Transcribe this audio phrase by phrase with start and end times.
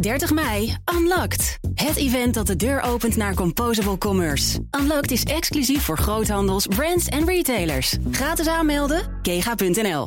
[0.00, 1.58] 30 mei, Unlocked.
[1.74, 4.58] Het event dat de deur opent naar Composable Commerce.
[4.80, 7.96] Unlocked is exclusief voor groothandels, brands en retailers.
[8.10, 10.04] Gratis aanmelden, kega.nl.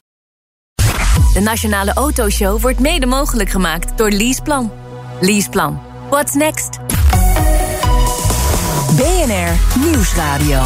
[1.34, 4.72] De Nationale Autoshow wordt mede mogelijk gemaakt door Leaseplan.
[5.20, 5.82] Leaseplan.
[6.10, 6.80] What's next?
[8.96, 10.64] BNR Nieuwsradio.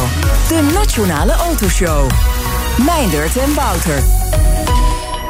[0.48, 2.10] De Nationale Autoshow.
[2.84, 4.02] Meindert en Wouter.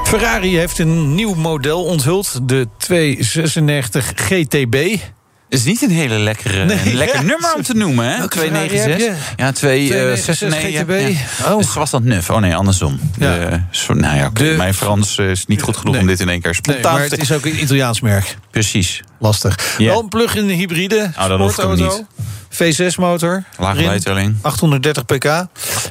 [0.07, 4.77] Ferrari heeft een nieuw model onthuld, de 296 GTB.
[5.49, 7.23] is niet een hele lekkere, Nee, een lekker ja.
[7.23, 8.19] nummer om te noemen, hè?
[8.19, 9.35] Welke Ferrari heb 296.
[9.37, 11.51] Ja, 296 296 GTB.
[11.53, 11.59] Oh.
[11.59, 12.31] Dus was dat nuf?
[12.31, 13.01] Oh nee, andersom.
[13.19, 13.35] Ja.
[13.39, 16.03] De, zo- nou ja, De- mijn Frans eh, is niet goed genoeg Nee.
[16.03, 18.37] om dit in één keer Nee, spontaan maar te het is ook een Italiaans merk.
[18.57, 19.03] Precies.
[19.19, 19.75] Lastig.
[19.79, 19.87] Ja.
[19.87, 21.11] Wel een plug-in hybride.
[21.19, 22.07] Oh, hoeft ook sportauto.
[22.57, 23.45] V6 motor.
[23.59, 24.37] Lage erin, bijtelling.
[24.43, 25.25] 830 pk.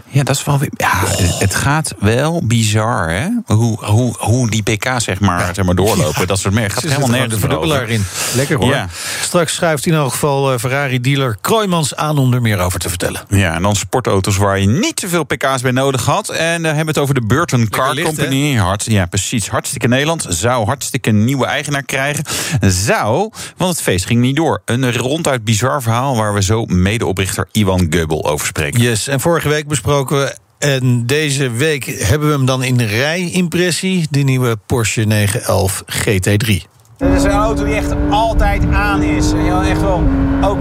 [0.10, 0.70] Ja, dat is wel weer.
[0.72, 1.04] Ja,
[1.40, 3.28] het gaat wel bizar, hè?
[3.46, 6.28] Hoe, hoe, hoe die pk zeg maar, zeg maar doorlopen.
[6.28, 6.74] Dat soort merken.
[6.74, 8.06] Gaat Ze helemaal nergens de verdubbelaar in.
[8.36, 8.74] Lekker hoor.
[8.74, 8.88] Ja.
[9.22, 13.22] Straks schuift in elk geval eh, Ferrari-dealer Kroijmans aan om er meer over te vertellen.
[13.30, 16.30] Ja, en dan sportauto's waar je niet te veel pk's bij nodig had.
[16.30, 18.56] En dan hebben we het over de Burton Car licht, Company.
[18.56, 19.50] Hart, ja, precies.
[19.50, 20.26] Hartstikke Nederland.
[20.30, 22.24] Zou hartstikke een nieuwe eigenaar krijgen.
[22.62, 24.62] Zou, want het feest ging niet door.
[24.66, 28.82] Een ronduit bizar verhaal waar we zo medeoprichter Iwan Geubel over spreken.
[28.82, 30.36] Yes, en vorige week besproken we.
[30.60, 34.08] En deze week hebben we hem dan in de rijimpressie.
[34.10, 36.74] De nieuwe Porsche 911 GT3.
[36.98, 39.32] Dit is een auto die echt altijd aan is.
[39.32, 40.04] En echt wel
[40.44, 40.58] ook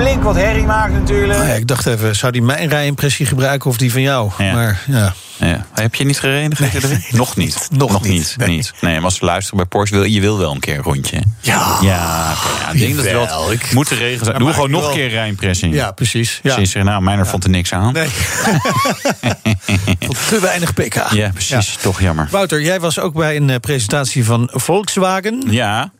[0.00, 1.38] flink wat herrie maakt natuurlijk.
[1.38, 4.30] Nou ja, ik dacht even, zou die mijn rijimpressie gebruiken of die van jou?
[4.38, 4.52] Ja.
[4.52, 5.66] Maar ja, Ja.
[5.74, 6.58] Heb je niet gereden?
[6.62, 7.08] GT3?
[7.10, 7.68] Nog niet.
[7.72, 8.12] Nog niet.
[8.12, 8.34] niet.
[8.38, 8.48] Nee.
[8.48, 8.72] niet.
[8.80, 11.22] Nee, maar als ze luisteren bij Porsche, wil, je wil wel een keer een rondje.
[11.40, 11.76] Ja.
[11.80, 12.32] Ja,
[12.72, 14.38] ik denk dat wel ik- moet de regels zijn.
[14.38, 15.70] Doe gewoon nog een keer rijimpressie.
[15.72, 16.40] ja precies.
[16.42, 16.54] Ja.
[16.54, 17.92] Precies, nou, Meijner vond er niks aan.
[17.92, 18.08] Nee.
[20.28, 20.94] Te weinig pk.
[21.12, 21.76] Ja, precies.
[21.80, 22.28] Toch jammer.
[22.30, 25.42] Wouter, jij was ook bij een eh, presentatie van Volkswagen.
[25.46, 25.90] Ja,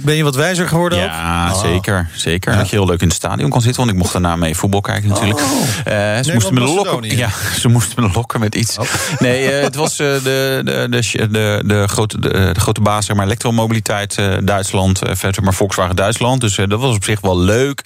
[0.00, 1.60] Ben je wat wijzer geworden ja Oh.
[1.60, 2.08] zeker.
[2.14, 2.56] zeker.
[2.56, 3.80] Dat je heel leuk in het stadion kon zitten.
[3.80, 5.40] Want ik mocht daarna mee voetbal kijken natuurlijk.
[5.84, 7.28] Eh, ze, moesten me lokken, ja,
[7.58, 8.76] ze moesten me lokken met iets.
[9.18, 13.06] Nee, eh, het was eh, de, de, de, de, de, grote, de, de grote baas,
[13.06, 15.00] zeg maar, elektromobiliteit Duitsland.
[15.10, 16.40] verder maar Volkswagen Duitsland.
[16.40, 17.78] Dus dat was op zich wel leuk.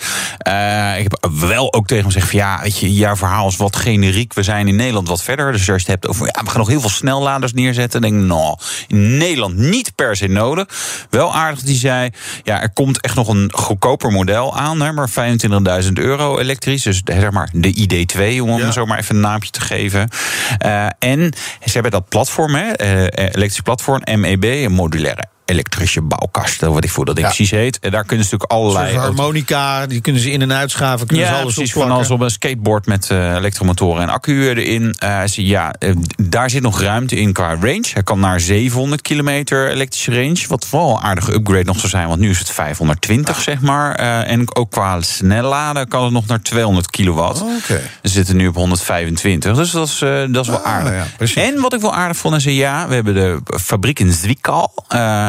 [0.99, 3.77] Ik heb wel ook tegen hem gezegd van ja, weet je, jouw verhaal is wat
[3.77, 4.34] generiek.
[4.34, 5.53] We zijn in Nederland wat verder.
[5.53, 8.01] Dus als je het hebt over, ja, we gaan nog heel veel snelladers neerzetten.
[8.01, 8.56] Dan denk ik, nou,
[8.87, 10.67] in Nederland niet per se nodig.
[11.11, 11.77] Wel aardig die
[12.43, 14.81] ja, er komt echt nog een goedkoper model aan.
[14.83, 16.83] Hè, maar 25.000 euro elektrisch.
[16.83, 18.71] Dus de- zeg maar de ID2, om hem Ja.
[18.71, 20.09] zo maar even een naampje te geven.
[20.59, 21.33] Eh, en
[21.65, 26.91] ze hebben dat platform, hè, eh, elektrisch platform, MEB, een modulaire elektrische bouwkast, wat ik
[26.91, 27.32] voor dat ding Ja.
[27.34, 27.78] precies heet.
[27.78, 28.97] En daar kunnen ze natuurlijk allerlei...
[28.97, 31.06] harmonica, die kunnen ze in- en uitschaven.
[31.06, 31.72] Kunnen ze Ja, alles precies.
[31.72, 34.94] Van als op een skateboard met eh, elektromotoren en accu erin.
[35.28, 37.84] Ze- ja, eh, daar zit nog ruimte in qua range.
[37.92, 40.44] Hij kan naar 700 kilometer elektrische range.
[40.48, 43.94] Wat wel een aardige upgrade nog zou zijn, want nu is het 520, zeg maar.
[43.94, 47.42] En ook qua snelladen kan het nog naar 200 kilowatt.
[47.42, 47.80] Oké.
[48.03, 49.98] We zitten nu op 125, dus dat is,
[50.30, 50.92] dat is wel Ah, aardig.
[50.92, 51.36] ja, precies.
[51.36, 54.69] en wat ik wel aardig vond, is ja, we hebben de fabriek in Zwickau.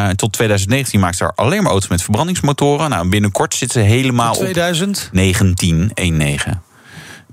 [0.03, 2.89] Eh, tot 2019 maakt ze daar alleen maar auto's met verbrandingsmotoren.
[2.89, 5.09] Nou, binnenkort zitten ze helemaal op 2000?
[5.11, 6.61] 19, 19.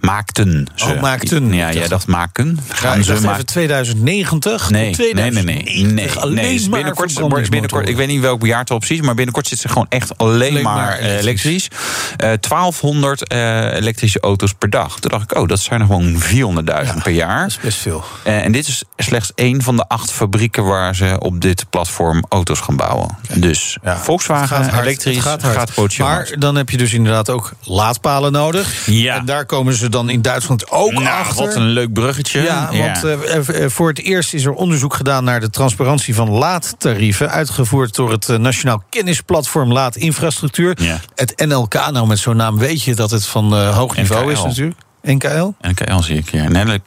[0.01, 0.85] Maakten ze.
[0.85, 1.53] Oh, maakten.
[1.53, 2.59] Ja, jij dacht- maken.
[2.69, 3.35] Gaan ze dacht maken.
[3.35, 5.63] even 2090 Nee, tot nee, nee, nee.
[5.63, 5.95] 2090.
[5.95, 6.53] nee, Alleen nee.
[6.55, 9.87] Dus maar binnenkort, binnenkort, ik weet niet welk jaartal precies, maar binnenkort zit ze gewoon
[9.89, 11.45] echt alleen, Alleen maar, maar eh, elektrisch.
[11.45, 11.69] elektrisch.
[12.17, 15.01] Eh 1200 eh, elektrische auto's per dag.
[15.01, 17.41] Toen dacht ik, oh, dat zijn er gewoon 400.000 per jaar.
[17.41, 18.05] Dat is best veel.
[18.23, 22.61] En dit is slechts één van de acht fabrieken waar ze op dit platform auto's
[22.61, 23.17] gaan bouwen.
[23.35, 25.99] Dus Ja, Volkswagen gaat elektrisch gaat, hard.
[25.99, 26.41] Maar hard.
[26.41, 28.87] dan heb je dus inderdaad ook laadpalen nodig.
[28.87, 29.17] Ja.
[29.17, 31.47] En daar komen ze dan in Duitsland ook Nou, achter.
[31.47, 32.41] wat een leuk bruggetje.
[32.43, 37.31] Ja, want eh, voor het eerst is er onderzoek gedaan naar de transparantie van laadtarieven.
[37.31, 40.83] Uitgevoerd door het eh, Nationaal Kennisplatform Laadinfrastructuur.
[40.83, 41.01] Ja.
[41.15, 44.43] Het NLK, nou met zo'n naam weet je dat het van eh, hoog niveau is
[44.43, 44.79] natuurlijk.
[45.03, 45.51] NKL?
[45.61, 46.51] NKL zie ik hier.
[46.51, 46.81] Nelle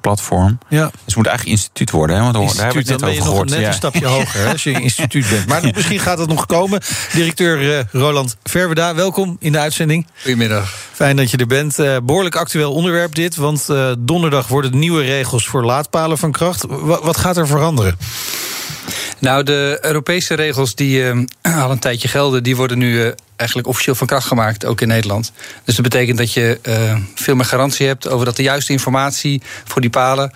[0.00, 0.58] platform.
[0.68, 0.84] Ja.
[0.84, 2.22] Dus het moet eigenlijk instituut worden, hè?
[2.22, 3.50] Want daar hebben we het Instituut, net dan ben over je nog gehoord.
[3.50, 5.46] net een stapje hoger hè, als je instituut bent.
[5.46, 6.80] Maar misschien gaat het nog komen.
[7.12, 10.06] Directeur eh, Roland Verweda, welkom in de uitzending.
[10.22, 10.74] Goedemiddag.
[10.92, 11.78] Fijn dat je er bent.
[11.78, 16.32] Eh, behoorlijk actueel onderwerp dit, want eh, donderdag worden de nieuwe regels voor laadpalen van
[16.32, 16.64] kracht.
[16.68, 17.96] Wa- wat gaat er veranderen?
[19.20, 21.08] Nou, de Europese regels die
[21.42, 24.80] eh, al een tijdje gelden, die worden nu eh, eigenlijk officieel van kracht gemaakt, ook
[24.80, 25.32] in Nederland.
[25.64, 29.42] Dus dat betekent dat je eh, veel meer garantie hebt over dat de juiste informatie
[29.64, 30.32] voor die palen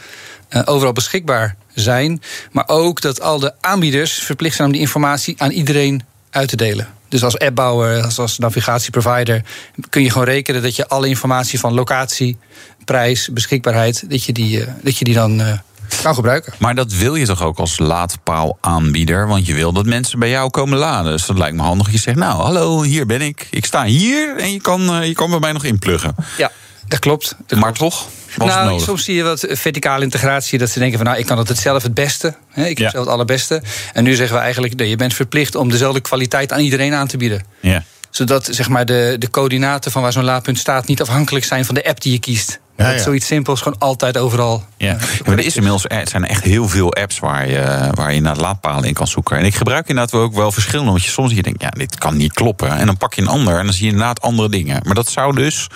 [0.64, 2.22] overal beschikbaar zijn.
[2.50, 6.56] Maar ook dat al de aanbieders verplicht zijn om die informatie aan iedereen uit te
[6.56, 6.88] delen.
[7.08, 9.42] Dus als appbouwer, als, als navigatieprovider,
[9.88, 12.36] kun je gewoon rekenen dat je alle informatie van locatie,
[12.84, 15.60] prijs, beschikbaarheid, dat je die, dat je die dan.
[16.02, 16.52] Kan gebruiken.
[16.58, 19.26] Maar dat wil je toch ook als laadpaalaanbieder?
[19.28, 21.12] Want je wil dat mensen bij jou komen laden.
[21.12, 21.90] Dus dat lijkt me handig.
[21.92, 23.46] Je zegt, nou, hallo, hier ben ik.
[23.50, 26.14] Ik sta hier en je kan, eh, je kan bij mij nog inpluggen.
[26.36, 26.50] Ja,
[26.88, 27.36] dat klopt.
[27.46, 27.94] Dat maar klopt.
[28.36, 28.46] toch?
[28.48, 28.84] Nou, nodig?
[28.84, 30.58] soms zie je wat verticale integratie.
[30.58, 32.34] Dat ze denken van nou, ik kan het zelf het beste.
[32.48, 32.90] Hè, ik heb Ja.
[32.90, 33.62] zelf het allerbeste.
[33.92, 37.06] En nu zeggen we eigenlijk, nee, je bent verplicht om dezelfde kwaliteit aan iedereen aan
[37.06, 37.44] te bieden.
[37.60, 37.84] Ja.
[38.10, 41.74] Zodat zeg maar, de, de coördinaten van waar zo'n laadpunt staat niet afhankelijk zijn van
[41.74, 42.60] de app die je kiest.
[42.76, 42.98] Ja, ja.
[42.98, 44.64] zoiets simpels gewoon altijd overal.
[44.76, 44.88] Ja.
[44.88, 48.20] Ja, maar er is inmiddels er zijn echt heel veel apps waar je, waar je
[48.20, 49.36] naar laadpalen in kan zoeken.
[49.38, 50.90] En ik gebruik inderdaad ook wel verschillende.
[50.90, 52.70] Want je soms je denkt, ja, dit kan niet kloppen.
[52.76, 54.80] En dan pak je een ander en dan zie je inderdaad andere dingen.
[54.84, 55.66] Maar dat zou dus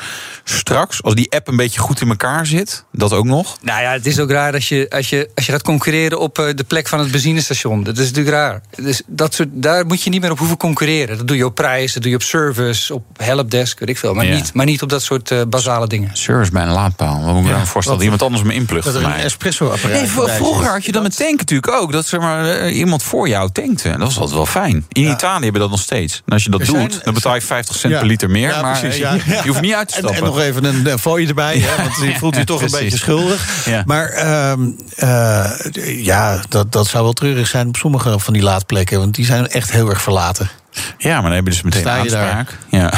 [0.44, 3.56] straks, als die app een beetje goed in elkaar zit, dat ook nog.
[3.62, 6.38] Nou ja, het is ook raar als je, als je, als je gaat concurreren op
[6.38, 7.82] eh, de plek van het benzinestation.
[7.82, 8.60] Dat is natuurlijk raar.
[8.76, 11.16] Dus dat soort, daar moet je niet meer op hoeven concurreren.
[11.16, 14.14] Dat doe je op prijs, dat doe je op service, op helpdesk, weet ik veel.
[14.14, 14.34] Maar, Ja.
[14.34, 16.10] niet, maar niet op dat soort eh, basale dingen.
[16.12, 17.24] Service bij een laadpaal.
[17.24, 17.98] Wat moet ik me dan voorstellen?
[17.98, 21.36] Dat iemand anders me inplugt Dat een espresso-apparaat Nee, vroeger had je dat met tanken
[21.36, 21.92] natuurlijk ook.
[21.92, 23.88] Dat zeg maar, eh, iemand voor jou tankte.
[23.88, 24.86] Dat was altijd wel fijn.
[24.88, 26.22] In Italië hebben we dat nog steeds.
[26.26, 28.48] En als je dat doet, dan betaal je 50 cent per liter meer.
[28.62, 29.42] Maar precies, eh, ja.
[29.42, 30.22] je, hoeft niet uit te En, stappen.
[30.22, 32.98] en nog even een, een fooi erbij, hè, want je voelt je toch een beetje
[32.98, 33.48] schuldig.
[33.84, 38.98] Maar ehm, eh, ja, dat, dat zou wel treurig zijn op sommige van die laadplekken.
[38.98, 40.50] Want die zijn echt heel erg verlaten.
[40.98, 42.32] Ja, maar dan heb je dus meteen Sta je daar?
[42.32, 42.58] aanspraak.
[42.70, 42.92] Ja.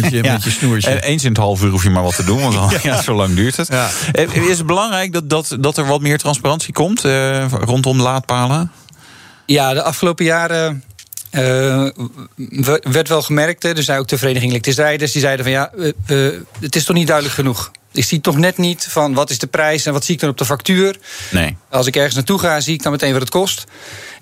[0.00, 0.90] Met je, met je snoertje.
[0.90, 3.02] En eens in het half uur hoef je maar wat te doen, want dan, ja.
[3.02, 3.68] zo lang duurt het.
[3.68, 3.90] Ja.
[4.12, 8.72] Eh, Is het belangrijk dat, dat, dat er wat meer transparantie komt eh, rondom laadpalen?
[9.46, 10.84] Ja, de afgelopen jaren
[11.30, 11.86] eh,
[12.82, 13.62] werd wel gemerkt.
[13.62, 15.70] Hè, er zijn ook de Vereniging Elektriciteit die zeiden van ja,
[16.60, 17.70] het is toch niet duidelijk genoeg.
[17.92, 20.30] Ik zie toch net niet van wat is de prijs en wat zie ik dan
[20.30, 20.98] op de factuur.
[21.30, 21.56] Nee.
[21.70, 23.64] Als ik ergens naartoe ga, zie ik dan meteen wat het kost.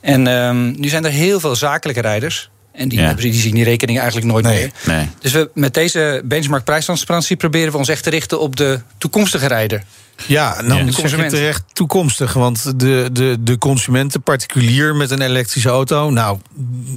[0.01, 2.51] En ehm, nu zijn er heel veel zakelijke rijders.
[2.81, 3.07] En die, Ja.
[3.07, 4.59] hebben- die zien die rekening eigenlijk nooit Nee.
[4.59, 4.97] meer.
[4.97, 5.09] Nee.
[5.21, 9.47] Dus we, met deze benchmark prijstransparantie proberen we ons echt te richten op de toekomstige
[9.47, 9.83] rijder.
[10.27, 10.93] Ja, en Ja.
[10.93, 12.33] zeg je terecht toekomstig.
[12.33, 16.11] Want de, de, de consument, de particulier met een elektrische auto...
[16.11, 16.39] nou,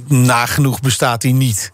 [0.08, 1.72] nagenoeg bestaat die niet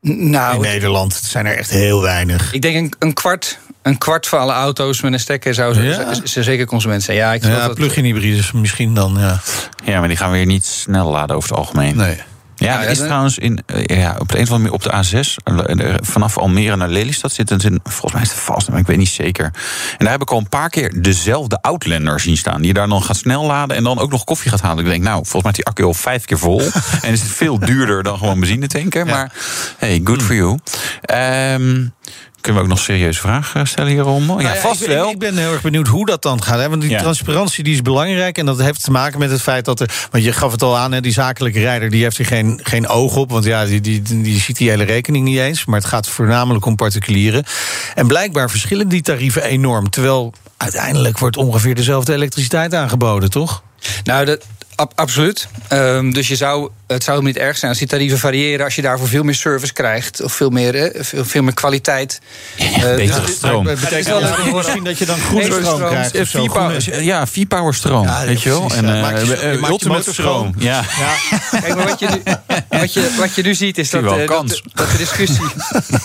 [0.00, 1.14] N- in Nou, Nederland.
[1.14, 2.52] Het zijn er echt heel weinig.
[2.52, 6.14] ik denk een, een, kwart, een kwart van alle auto's met een stekker zou Ja?
[6.14, 7.16] z- z- zeker consument zijn.
[7.16, 9.40] Ja, ik plug-in hybrides misschien dan, ja.
[9.84, 11.96] Ja, maar die gaan weer niet snel laden over het algemeen.
[11.96, 12.16] Nee.
[12.56, 14.92] Ja, er is trouwens in, eh, ja, op de een of andere manier op de
[14.92, 18.78] A6, eh, eh, vanaf Almere naar Lelystad zit in, volgens mij is het vast, maar
[18.78, 19.44] ik weet niet zeker.
[19.44, 23.02] En daar heb ik al een paar keer dezelfde Outlander zien staan, die daar dan
[23.02, 24.84] gaat snel laden en dan ook nog koffie gaat halen.
[24.84, 26.60] Ik denk, nou, volgens mij is die accu al vijf keer vol
[27.02, 29.06] en is het veel duurder dan gewoon benzine tanken.
[29.06, 29.32] Maar
[29.78, 30.58] hey, good for you.
[31.00, 31.86] Ehm,
[32.44, 34.20] kunnen we ook nog serieuze vraag eh, stellen hierom?
[34.22, 35.10] Ja, Nou ja, vast ik, ben- wel.
[35.10, 36.58] Ik ben heel erg benieuwd hoe dat dan gaat.
[36.58, 36.68] Hè?
[36.68, 36.98] Want die Ja.
[37.00, 38.38] transparantie die is belangrijk.
[38.38, 39.90] En dat heeft te maken met het feit dat er.
[40.10, 42.88] Want je gaf het al aan, hè, die zakelijke rijder die heeft er geen, geen
[42.88, 43.30] oog op.
[43.30, 45.64] Want ja, die, die, die ziet die hele rekening niet eens.
[45.64, 47.44] Maar het gaat voornamelijk om particulieren.
[47.94, 49.90] En blijkbaar verschillen die tarieven enorm.
[49.90, 53.62] Terwijl uiteindelijk wordt ongeveer dezelfde elektriciteit aangeboden, toch?
[54.04, 54.44] Nou, dat,
[54.74, 55.48] ab- absoluut.
[55.68, 58.64] Ehm, dus je zou, het zou niet erg zijn als die tarieven variëren...
[58.64, 60.22] als je daarvoor veel meer service krijgt.
[60.22, 62.20] Of veel meer, eh, veel, veel meer kwaliteit.
[62.58, 63.64] Eh, betere dus- stroom.
[63.64, 65.88] Dat betekent wel misschien dat je dan groene stroom stroom.
[65.88, 66.14] krijgt.
[66.14, 68.70] Eh, of zo, V-power- groene- ja, V-power stroom, Ja, ja, weet je wel.
[68.74, 69.12] En ja.
[69.12, 70.54] eh, eh, je ultimate stroom.
[70.58, 70.82] Ja.
[71.60, 72.22] Kijk, maar wat je nu,
[72.78, 75.44] wat je, wat je nu ziet is dat, eh, dat, de discussie.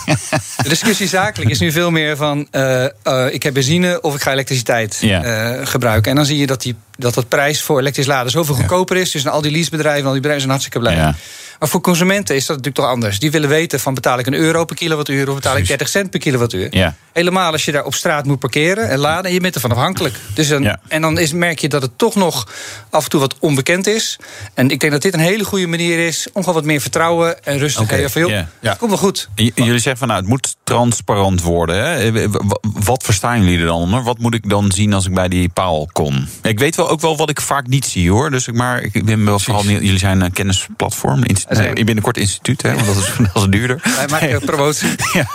[0.64, 2.48] de discussie zakelijk is nu veel meer van.
[2.52, 2.90] eh, eh,
[3.32, 5.24] ik heb benzine of ik ga elektriciteit Ja.
[5.24, 6.10] eh, gebruiken.
[6.10, 9.12] En dan zie je dat, die, dat het prijs voor elektrisch laden zoveel goedkoper is.
[9.12, 11.14] Dus al die leasebedrijven, al die bedrijven zijn hartstikke blij.
[11.60, 13.20] Maar voor consumenten is dat natuurlijk toch anders.
[13.20, 16.10] Die willen weten van betaal ik een euro per kilowattuur of betaal ik 30 cent
[16.10, 16.68] per kilowattuur.
[16.76, 16.96] Ja.
[17.14, 20.16] Helemaal als je daar op straat moet parkeren en laden en je bent ervan afhankelijk.
[20.34, 20.80] Dus dan, Ja.
[20.88, 22.48] En dan is, merk je dat het toch nog
[22.90, 24.20] af en toe wat onbekend is.
[24.54, 27.44] En ik denk dat dit een hele goede manier is om gewoon wat meer vertrouwen
[27.44, 28.22] en rust te Oké, geven.
[28.22, 28.74] Joh, ja.
[28.74, 29.30] Komt wel goed.
[29.36, 31.76] J- Jullie zeggen van nou, het moet transparant worden.
[31.84, 32.12] Hè?
[32.22, 32.28] Eh,
[32.62, 34.04] Wat verstaan jullie er dan onder?
[34.04, 36.28] Wat moet ik dan zien als ik bij die paal kom?
[36.42, 38.32] Ik weet wel ook wel wat ik vaak niet zie hoor.
[38.32, 39.64] Dus ik, maar ik ben wel vooral.
[39.66, 41.24] Jullie zijn een kennisplatform.
[41.26, 42.74] zijn- nee, binnenkort instituut, hè?
[42.74, 43.82] Want dat is, dat is duurder.
[43.96, 44.90] Wij maken promotie.
[45.14, 45.28] Ja.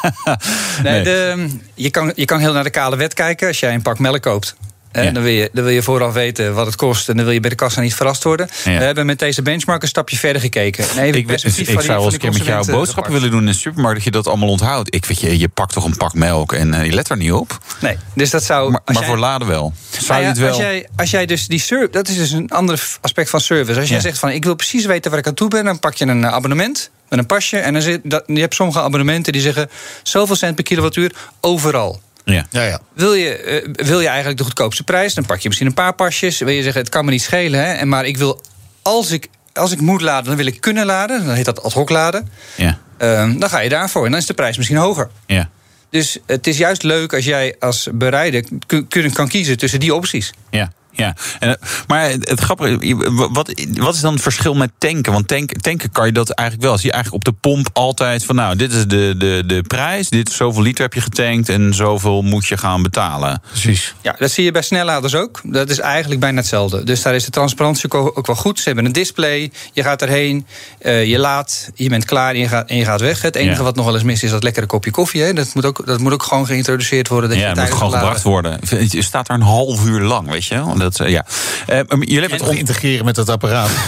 [0.83, 1.05] Nee, Nee.
[1.05, 3.99] De, je, kan, je kan heel naar de kale wet kijken als jij een pak
[3.99, 4.57] melk koopt.
[4.95, 5.11] En Ja.
[5.11, 7.09] dan, wil je, dan wil je vooraf weten wat het kost.
[7.09, 8.49] En dan wil je bij de kassa niet verrast worden.
[8.65, 8.79] Ja.
[8.79, 10.85] We hebben met deze benchmark een stapje verder gekeken.
[10.85, 13.95] Ik, ik, zou die een keer met jou consumenten boodschappen willen doen in de supermarkt.
[13.95, 14.95] Dat je dat allemaal onthoudt.
[14.95, 17.33] Ik weet je, je pakt toch een pak melk en eh, je let er niet
[17.33, 17.59] op.
[17.81, 18.71] Nee, dus dat zou.
[18.71, 19.73] Maar, als maar jij- voor laden wel.
[19.91, 20.49] Zou Nou ja, het wel?
[20.49, 23.81] Als jij, als jij dus die service, dat is dus een ander aspect van service.
[23.81, 25.95] Als jij zegt van ik wil precies weten waar ik aan toe ben, dan pak
[25.95, 27.59] je een eh, abonnement met een pasje.
[27.59, 29.71] En dan zit, dat, je hebt sommige abonnementen die zeggen
[30.03, 32.01] zoveel cent per kilowattuur overal.
[32.25, 32.47] Ja.
[32.51, 32.81] Ja, ja.
[32.95, 35.95] Wil je, eh, wil je eigenlijk de goedkoopste prijs, dan pak je misschien een paar
[35.95, 36.39] pasjes.
[36.39, 38.41] Wil je zeggen het kan me niet schelen, hè, en maar ik wil
[38.83, 41.27] als ik, als ik moet laden, dan wil ik kunnen laden.
[41.27, 42.29] Dan heet dat ad hoc laden.
[42.55, 42.79] Ja.
[42.99, 45.11] Ehm, dan ga je daarvoor en dan is de prijs misschien hoger.
[45.27, 45.49] Ja.
[45.91, 49.95] Dus het is juist leuk als jij als bereider kun- kun- kan kiezen tussen die
[49.95, 50.33] opties.
[50.51, 50.73] Ja.
[50.97, 52.97] Ja, en, eh, maar het grappige,
[53.33, 55.13] wat, wat is dan het verschil met tanken?
[55.13, 56.79] Want tanken, tanken kan je dat eigenlijk wel.
[56.79, 60.09] Zie je eigenlijk op de pomp altijd van, nou, dit is de, de, de prijs,
[60.09, 63.43] dit zoveel liter heb je getankt en zoveel moet je gaan betalen.
[63.49, 63.95] Precies.
[64.03, 65.41] Ja, dat zie je bij snelladers ook.
[65.45, 66.85] Dat is eigenlijk bijna hetzelfde.
[66.85, 68.59] Dus daar is de transparantie ook wel goed.
[68.59, 70.47] Ze hebben een display, je gaat erheen,
[70.79, 73.23] eh, je laat, je bent klaar en je gaat, en je gaat weg.
[73.23, 73.63] Het enige Ja.
[73.63, 75.23] wat nog wel eens mis is dat lekkere kopje koffie.
[75.23, 75.33] Hè.
[75.33, 77.31] Dat, moet ook, dat moet ook gewoon geïntroduceerd worden.
[77.31, 78.59] Dat Ja, je dat moet gewoon gebracht worden.
[78.89, 80.77] Je staat daar een half uur lang, weet je wel.
[80.85, 81.25] Dat, eh, ja.
[81.67, 83.71] Eh, jullie hebben En het integreren met dat apparaat.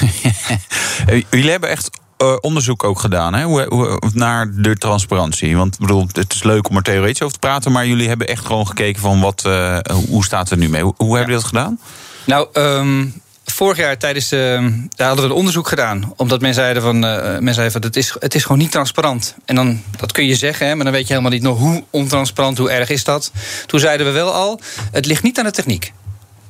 [1.07, 3.45] Eh, Jullie hebben echt eh, onderzoek ook gedaan hè?
[3.45, 5.57] Hoe, hoe- naar de transparantie.
[5.57, 8.26] Want ik bedoel, het is leuk om er theoretisch over te praten, maar jullie hebben
[8.29, 10.83] echt gewoon gekeken van wat, eh, hoe staat het er nu mee?
[10.83, 11.79] Hoe, hoe hebben jullie dat gedaan?
[12.25, 13.07] Nou, ehm,
[13.45, 14.59] vorig jaar tijdens de,
[14.97, 16.12] daar hadden we een onderzoek gedaan.
[16.17, 19.35] Omdat men zeiden van, eh, men zei van het, is, het is gewoon niet transparant.
[19.45, 21.85] En dan, dat kun je zeggen, hè, maar dan weet je helemaal niet nog hoe
[21.91, 23.31] ontransparant, hoe erg is dat.
[23.67, 24.61] Toen zeiden we wel al,
[24.93, 25.93] het ligt niet aan de techniek.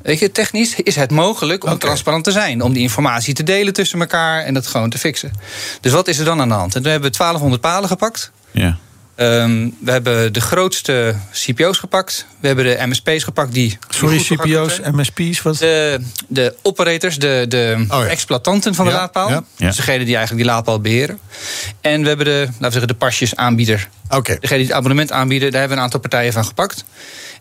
[0.06, 2.62] Weet je, technisch is het mogelijk om transparant te zijn.
[2.62, 5.30] Om die informatie te delen tussen elkaar en dat gewoon te fixen.
[5.80, 6.74] Dus wat is er dan aan de hand?
[6.74, 8.30] En toen hebben we 1200 palen gepakt.
[8.50, 8.76] Ja.
[9.14, 12.26] Ehm, we hebben de grootste CPO's gepakt.
[12.40, 13.78] We hebben de MSP's gepakt die.
[13.88, 14.80] Sorry, CPO's.
[14.92, 15.58] MSP's, wat?
[15.58, 18.06] De, de operators, de, de Oh ja.
[18.06, 19.28] exploitanten van de Ja, laadpaal.
[19.30, 19.44] ja.
[19.56, 21.18] Dus degene die eigenlijk die laadpaal beheren.
[21.80, 23.88] En we hebben de, laten we zeggen, de pasjesaanbieder.
[24.08, 24.36] Oké.
[24.40, 26.84] Degene die het abonnement aanbieden, daar hebben we een aantal partijen van gepakt.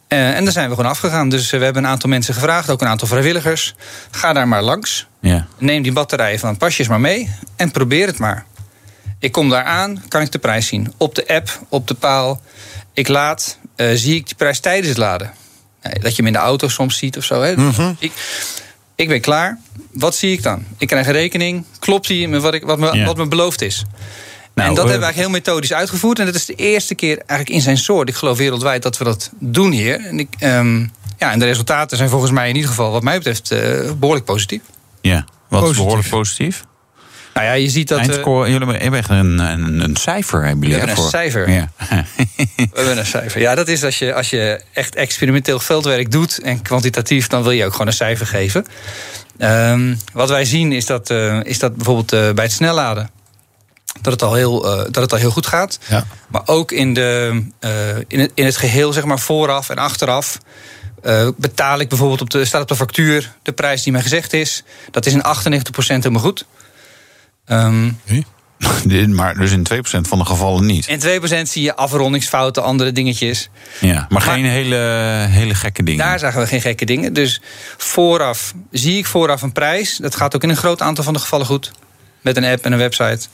[0.08, 1.30] Eh, en daar zijn we gewoon afgegaan.
[1.30, 3.76] Dus eh, we hebben een aantal mensen gevraagd, ook een aantal vrijwilligers.
[4.12, 5.08] Ga daar maar langs.
[5.20, 5.48] Ja.
[5.58, 8.46] Neem die batterijen van pasjes maar mee en probeer het maar.
[9.20, 10.94] Ik kom daar aan, kan ik de prijs zien.
[10.98, 12.42] Op de app, op de paal.
[12.94, 15.32] Ik laad, eh, zie ik die prijs tijdens het laden.
[15.82, 17.42] Dat je hem in de auto soms ziet of zo.
[17.42, 17.56] Hè.
[18.00, 18.12] ik,
[18.96, 19.60] ik ben klaar.
[19.92, 20.66] Wat zie ik dan?
[20.78, 21.66] Ik krijg een rekening.
[21.80, 23.06] Klopt die met wat, ik, wat, me, Ja.
[23.06, 23.84] wat me beloofd is?
[24.56, 26.20] Nou, en dat eh, hebben we eigenlijk heel methodisch uitgevoerd.
[26.20, 29.04] En dat is de eerste keer eigenlijk in zijn soort, ik geloof wereldwijd, dat we
[29.04, 30.00] dat doen hier.
[30.06, 30.80] En, ik, ehm,
[31.18, 34.26] ja, en de resultaten zijn volgens mij in ieder geval, wat mij betreft, eh, behoorlijk
[34.26, 34.62] positief.
[35.02, 35.26] ja.
[35.50, 36.64] Wat is behoorlijk positief?
[37.34, 38.00] Nou ja, je ziet dat.
[38.00, 40.44] eh, Eindscore, jullie hebben echt een, een, een cijfer.
[40.46, 41.04] Hebben jullie We hebben ervoor.
[41.06, 41.50] een cijfer.
[41.50, 41.72] Ja.
[42.56, 43.42] We hebben een cijfer.
[43.42, 47.52] Ja, dat is als je, als je echt experimenteel veldwerk doet en kwantitatief, dan wil
[47.52, 48.66] je ook gewoon een cijfer geven.
[49.38, 53.10] Ehm, wat wij zien is dat, eh, is dat bijvoorbeeld bij het snelladen.
[54.06, 55.80] Dat het, al heel, eh, dat het al heel goed gaat.
[55.88, 56.06] Ja.
[56.30, 57.72] Maar ook in, de, eh,
[58.08, 60.38] in, het, in het geheel, zeg maar vooraf en achteraf.
[61.04, 64.34] eh, betaal ik bijvoorbeeld op de, staat op de factuur de prijs die mij gezegd
[64.34, 64.64] is.
[64.92, 66.46] Dat is in 98% helemaal goed.
[67.46, 67.92] Ehm,
[68.86, 70.88] Dit- maar dus in 2% van de gevallen niet.
[70.88, 73.50] in 2% zie je afrondingsfouten, andere dingetjes.
[73.80, 73.94] Ja.
[73.94, 74.76] Maar, Maar- geen hele,
[75.30, 76.06] hele gekke dingen.
[76.06, 77.14] Daar zagen we geen gekke dingen.
[77.14, 77.42] Dus
[77.78, 79.98] vooraf zie ik vooraf een prijs.
[79.98, 81.72] Dat gaat ook in een groot aantal van de gevallen goed.
[82.22, 83.28] Met een app en een website.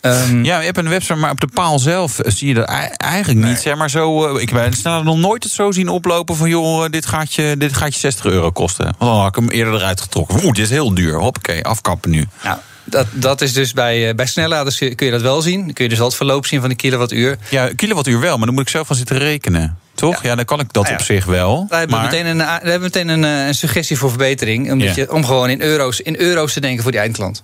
[0.00, 2.90] Ehm, Ja, je hebt een website, maar op de paal zelf zie je dat ei-
[2.96, 3.58] eigenlijk niet.
[3.60, 6.48] Zeg maar zo, eh, ik ben snel nog nooit het zo zien oplopen van...
[6.48, 8.84] joh, eh, dit gaat je, dit gaat je 60 euro kosten.
[8.84, 10.36] Want dan had ik hem eerder eruit getrokken.
[10.44, 11.14] Oeh, dit is heel duur.
[11.18, 12.26] Hoppakee, afkappen nu.
[12.42, 15.64] nou, dat, dat is dus bij, eh, bij snelladers kun je dat wel zien.
[15.64, 17.36] Dan kun je dus wel het verloop zien van de kilowattuur.
[17.50, 19.78] Ja, kilowattuur wel, maar dan moet ik zelf van zitten rekenen.
[19.94, 20.22] Toch?
[20.22, 20.96] Ja, dan kan ik dat Ah, ja.
[20.96, 21.66] op zich wel.
[21.68, 24.82] Daar hebben we maar- meteen, een, daar hebben we meteen een, een suggestie voor verbetering.
[24.82, 24.92] Ja.
[24.94, 27.42] je, om gewoon in euro's, in euro's te denken voor die eindklant.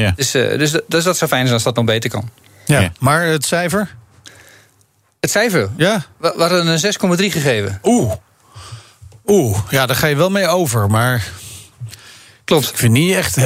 [0.00, 0.12] Ja.
[0.16, 2.30] Dus, eh, dus, dus dat zou fijn zijn als dat nog beter kan.
[2.66, 2.80] Ja.
[2.80, 2.92] Ja.
[2.98, 3.94] Maar het cijfer?
[5.20, 5.68] Het cijfer.
[5.76, 6.04] Ja.
[6.16, 7.78] We, we hadden een 6,3 gegeven.
[7.82, 8.12] Oeh.
[9.26, 10.90] Oeh, ja, daar ga je wel mee over.
[10.90, 11.26] Maar
[12.44, 12.68] Klopt.
[12.70, 13.44] ik vind het niet echt eh,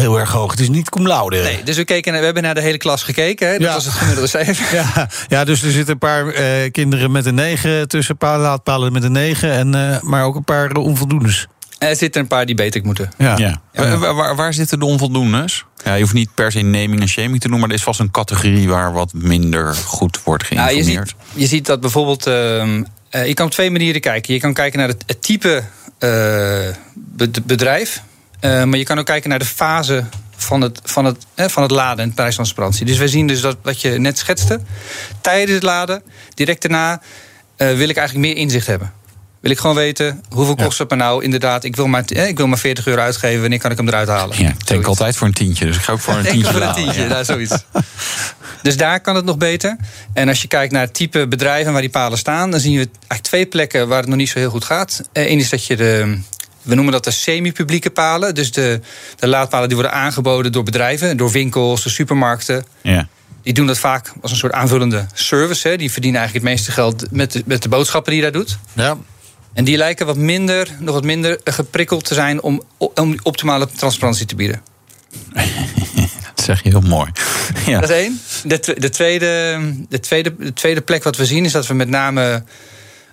[0.00, 0.50] heel erg hoog.
[0.50, 1.42] Het is niet cum laude.
[1.42, 3.46] Nee, dus we, keken, we hebben naar de hele klas gekeken.
[3.48, 3.52] Hè?
[3.52, 3.74] Dat Ja.
[3.74, 4.74] was het gemiddelde cijfer.
[4.76, 8.38] Ja, ja, dus er zitten een paar eh, kinderen met een 9 tussen, een paar
[8.38, 11.46] laadpalen met een 9, en, eh, maar ook een paar onvoldoendes.
[11.80, 13.10] Er zitten een paar die beter moeten.
[13.18, 13.36] Ja.
[13.38, 13.60] Ja.
[13.74, 15.64] Waar, waar, waar zitten de onvoldoendes?
[15.84, 17.60] Ja, je hoeft niet per se naming en shaming te noemen...
[17.60, 21.08] maar er is vast een categorie waar wat minder goed wordt Nou, je, geïnformeerd.
[21.32, 22.26] ziet, je ziet dat bijvoorbeeld.
[22.26, 24.34] ehm, eh, je kan op twee manieren kijken.
[24.34, 25.62] Je kan kijken naar het, het type
[25.98, 26.08] eh,
[26.94, 28.02] be- bedrijf.
[28.40, 30.04] eh, maar je kan ook kijken naar de fase
[30.36, 32.86] van het, van het, eh, van het laden en prijstransparantie.
[32.86, 34.60] Dus we zien dus dat wat je net schetste.
[35.20, 36.02] Tijdens het laden,
[36.34, 37.00] direct daarna,
[37.56, 38.92] eh, wil ik eigenlijk meer inzicht hebben.
[39.40, 41.64] Wil ik gewoon weten hoeveel kost het me nou inderdaad.
[41.64, 43.40] Ik wil, maar, eh, ik wil maar 40 euro uitgeven.
[43.40, 44.42] Wanneer kan ik hem eruit halen?
[44.42, 46.52] Ja, ik denk altijd voor een tientje, dus ik ga ook voor een Ik tientje
[46.52, 47.08] voor een tientje, ja.
[47.08, 47.64] nou, zoiets.
[48.62, 49.76] Dus daar kan het nog beter.
[50.12, 52.88] En als je kijkt naar het type bedrijven waar die palen staan, dan zien we
[52.98, 55.02] eigenlijk twee plekken waar het nog niet zo heel goed gaat.
[55.12, 56.18] Eén is dat je de.
[56.62, 58.34] We noemen dat de semi-publieke palen.
[58.34, 58.80] Dus de,
[59.16, 62.64] de laadpalen die worden aangeboden door bedrijven, door winkels, door supermarkten.
[62.82, 63.08] Ja.
[63.42, 65.68] Die doen dat vaak als een soort aanvullende service.
[65.68, 65.76] Hè.
[65.76, 68.58] Die verdienen eigenlijk het meeste geld met de, met de boodschappen die je daar doet.
[68.72, 68.96] Ja.
[69.52, 74.26] En die lijken wat minder, nog wat minder geprikkeld te zijn om, om optimale transparantie
[74.26, 74.62] te bieden.
[76.34, 77.10] Dat zeg je heel mooi.
[77.66, 77.80] Ja.
[77.80, 78.20] Dat is één.
[78.44, 81.88] De, de, tweede, de, tweede, de tweede plek wat we zien is dat we met
[81.88, 82.42] name,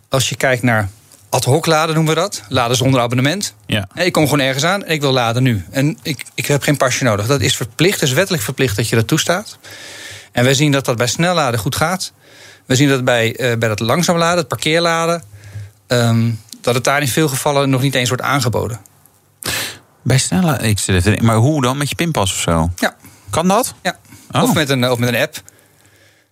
[0.10, 0.90] als je kijkt naar
[1.30, 2.44] ad hoc laden noemen we dat.
[2.50, 3.54] Laden zonder abonnement.
[3.66, 3.88] Ja.
[3.94, 5.66] Ik kom gewoon ergens aan en ik wil laden nu.
[5.72, 7.28] En ik, ik heb geen pasje nodig.
[7.28, 9.58] Dat is verplicht, is wettelijk verplicht dat je dat toestaat.
[10.32, 12.12] En wij zien dat dat bij snelladen goed gaat.
[12.66, 15.24] We zien dat bij, uh, bij dat langzaam laden, het parkeerladen...
[15.88, 18.80] Um, dat het daar in veel gevallen nog niet eens wordt aangeboden.
[20.02, 21.78] Bij snelle, ik zit maar hoe dan?
[21.78, 22.72] Met je pinpas of zo?
[22.76, 22.96] Ja.
[23.30, 23.74] Kan dat?
[23.82, 23.98] Ja.
[24.32, 24.44] Oh.
[24.44, 25.42] Of, met een, of met een app.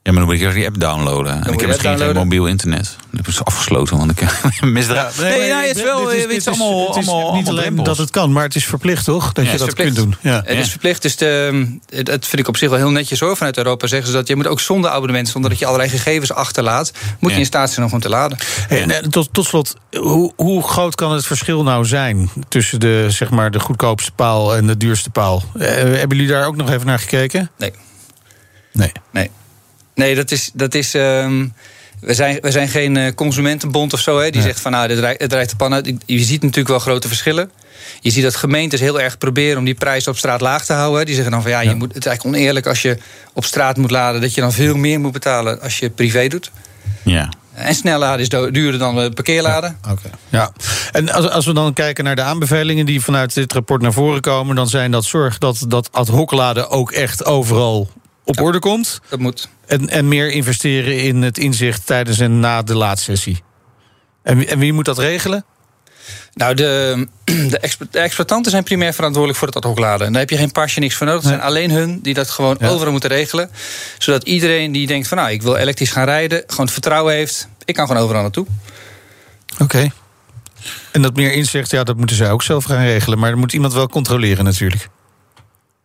[0.06, 1.44] Ja, maar dan moet ik die app downloaden.
[1.44, 2.96] En ik heb misschien geen mobiel internet.
[3.12, 4.22] Dat is afgesloten, want ik
[4.62, 5.16] misdraad.
[5.16, 6.06] Ja, nee, nee, nee, het is wel.
[6.06, 8.66] Dit is, het allemaal, het is allemaal, niet alleen dat het kan, maar het is
[8.66, 9.34] verplicht, toch?
[9.34, 9.96] Dat ja, je dat verplicht.
[9.96, 10.32] kunt doen.
[10.32, 10.42] Ja.
[10.46, 11.02] Het is verplicht.
[11.02, 13.38] Dus de, dat vind ik op zich wel heel netjes hoor.
[13.38, 16.34] Vanuit Europa zeggen ze dat je moet ook zonder abonnement, zonder dat je allerlei gegevens
[16.34, 18.38] achterlaat, moet je in staat zijn om gewoon te laden.
[18.68, 23.06] Hey, en, tot, tot slot, hoe, hoe groot kan het verschil nou zijn tussen de,
[23.10, 25.44] zeg maar, de goedkoopste paal en de duurste paal?
[25.56, 27.52] Uh, hebben jullie daar ook nog even naar gekeken?
[27.58, 27.74] Nee.
[28.72, 28.92] Nee.
[29.12, 29.30] Nee.
[29.96, 30.52] Nee, dat is.
[30.54, 31.54] Dat is um,
[32.00, 35.30] we, zijn, we zijn geen uh, consumentenbond of zo, hè, die zegt van nou, het
[35.30, 35.94] draait de pan uit.
[36.06, 37.52] Je ziet natuurlijk wel grote verschillen.
[38.00, 41.06] Je ziet dat gemeentes heel erg proberen om die prijs op straat laag te houden.
[41.06, 41.75] Die zeggen dan van ja, je ja.
[41.75, 42.98] Moet, het is eigenlijk oneerlijk als je
[43.34, 46.52] op straat moet laden, dat je dan veel meer moet betalen als je privé doet.
[47.04, 47.30] Ja.
[47.54, 49.78] En snelladen is duurder dan parkeerladen.
[49.84, 50.12] Ja, okay.
[50.30, 50.52] ja.
[50.92, 54.22] En als, als we dan kijken naar de aanbevelingen die vanuit dit rapport naar voren
[54.22, 57.90] komen, dan zijn dat zorg dat dat ad hoc laden ook echt overal
[58.24, 59.02] op orde komt.
[59.10, 59.50] Dat moet.
[59.68, 63.44] En, en meer investeren in het inzicht tijdens en na de laadsessie.
[64.24, 65.46] En, en wie moet dat regelen?
[66.34, 67.08] Nou, de,
[67.50, 67.60] de,
[67.92, 70.12] exploitanten zijn primair verantwoordelijk voor het ad hoc laden.
[70.12, 71.22] Daar heb je geen pasje, niks voor nodig.
[71.22, 72.68] Het zijn alleen hun die dat gewoon ja.
[72.68, 73.50] overal moeten regelen.
[73.98, 76.44] Zodat iedereen die denkt van nou, ik wil elektrisch gaan rijden...
[76.48, 78.46] gewoon het vertrouwen heeft, ik kan gewoon overal naartoe.
[79.54, 79.64] Oké.
[79.64, 79.92] Okay.
[80.92, 83.20] En dat meer inzicht, ja, dat moeten zij ook zelf gaan regelen.
[83.20, 84.90] Maar er moet iemand wel controleren natuurlijk.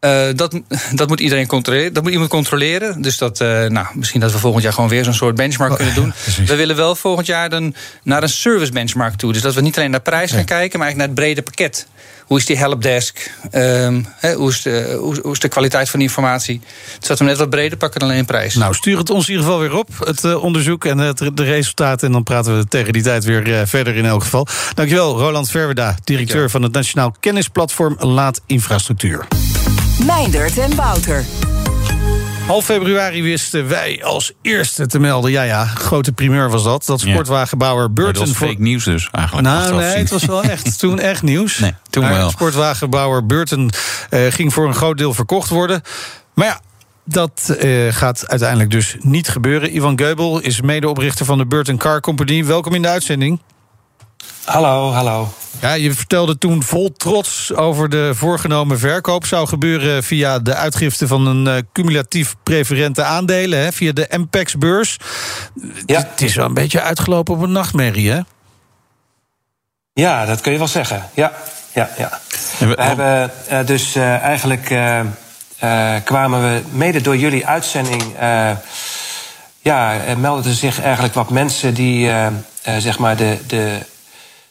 [0.06, 0.60] Uh, dat,
[0.92, 1.92] dat moet iedereen controleren.
[1.92, 3.02] Dat moet iemand controleren.
[3.02, 5.76] Dus dat, uh, nou, misschien dat we volgend jaar gewoon weer zo'n soort benchmark oh,
[5.76, 6.12] kunnen doen.
[6.46, 9.32] We willen wel volgend jaar dan naar een service benchmark toe.
[9.32, 10.46] Dus dat we niet alleen naar prijs gaan nee.
[10.46, 11.86] kijken, maar eigenlijk naar het brede pakket.
[12.26, 13.30] Hoe is die helpdesk?
[13.52, 16.60] Um, he, hoe, is de, hoe, hoe, is de kwaliteit van informatie?
[16.98, 18.54] Dus dat we net wat breder pakken dan alleen prijs.
[18.54, 21.44] Nou, stuur het ons in ieder geval weer op, het uh, onderzoek en het, de
[21.44, 22.06] resultaten.
[22.06, 24.46] En dan praten we tegen die tijd weer verder in elk geval.
[24.74, 29.26] Dankjewel, Roland Verweda, directeur van het Nationaal Kennisplatform Laat Infrastructuur.
[30.06, 31.24] Meindert en Wouter.
[32.46, 35.30] Half februari wisten wij als eerste te melden.
[35.30, 36.86] Ja, ja, grote primeur was dat.
[36.86, 38.04] Dat sportwagenbouwer Burton.
[38.04, 39.46] Maar dat was fake nieuws dus eigenlijk.
[39.46, 41.58] Nou, nee, het was wel echt toen echt nieuws.
[41.58, 42.30] Nee, toen maar wel.
[42.30, 43.70] Sportwagenbouwer Burton
[44.10, 45.82] uh, ging voor een groot deel verkocht worden.
[46.34, 46.60] Maar ja.
[47.04, 49.76] Dat uh, gaat uiteindelijk dus niet gebeuren.
[49.76, 52.44] Ivan Geubel is medeoprichter van de Burton Car Company.
[52.44, 53.40] Welkom in de uitzending.
[54.44, 55.28] Hallo, hallo.
[55.60, 59.26] Ja, je vertelde toen vol trots over de voorgenomen verkoop.
[59.26, 64.96] Zou gebeuren via de uitgifte van een uh, cumulatief preferente aandelen, hè, via de MPEX-beurs.
[65.86, 65.98] Ja.
[66.10, 68.20] Het is wel een beetje uitgelopen op een nachtmerrie, hè?
[69.92, 71.08] Ja, dat kun je wel zeggen.
[71.14, 71.32] Ja,
[71.74, 72.20] ja, ja.
[72.58, 74.64] We, we hebben uh, dus uh, eigenlijk
[76.04, 78.02] kwamen we mede door jullie uitzending.
[79.60, 82.10] ja, meldden zich eigenlijk wat mensen die
[82.78, 83.38] zeg maar de.
[83.46, 83.78] de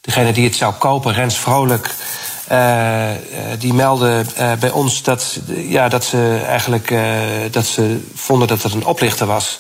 [0.01, 1.95] degene die het zou kopen, Rens Vrolijk,
[2.51, 3.09] uh,
[3.59, 7.01] die meldde uh, bij ons dat, ja, dat ze eigenlijk uh,
[7.51, 9.59] dat ze vonden dat het een oplichter was.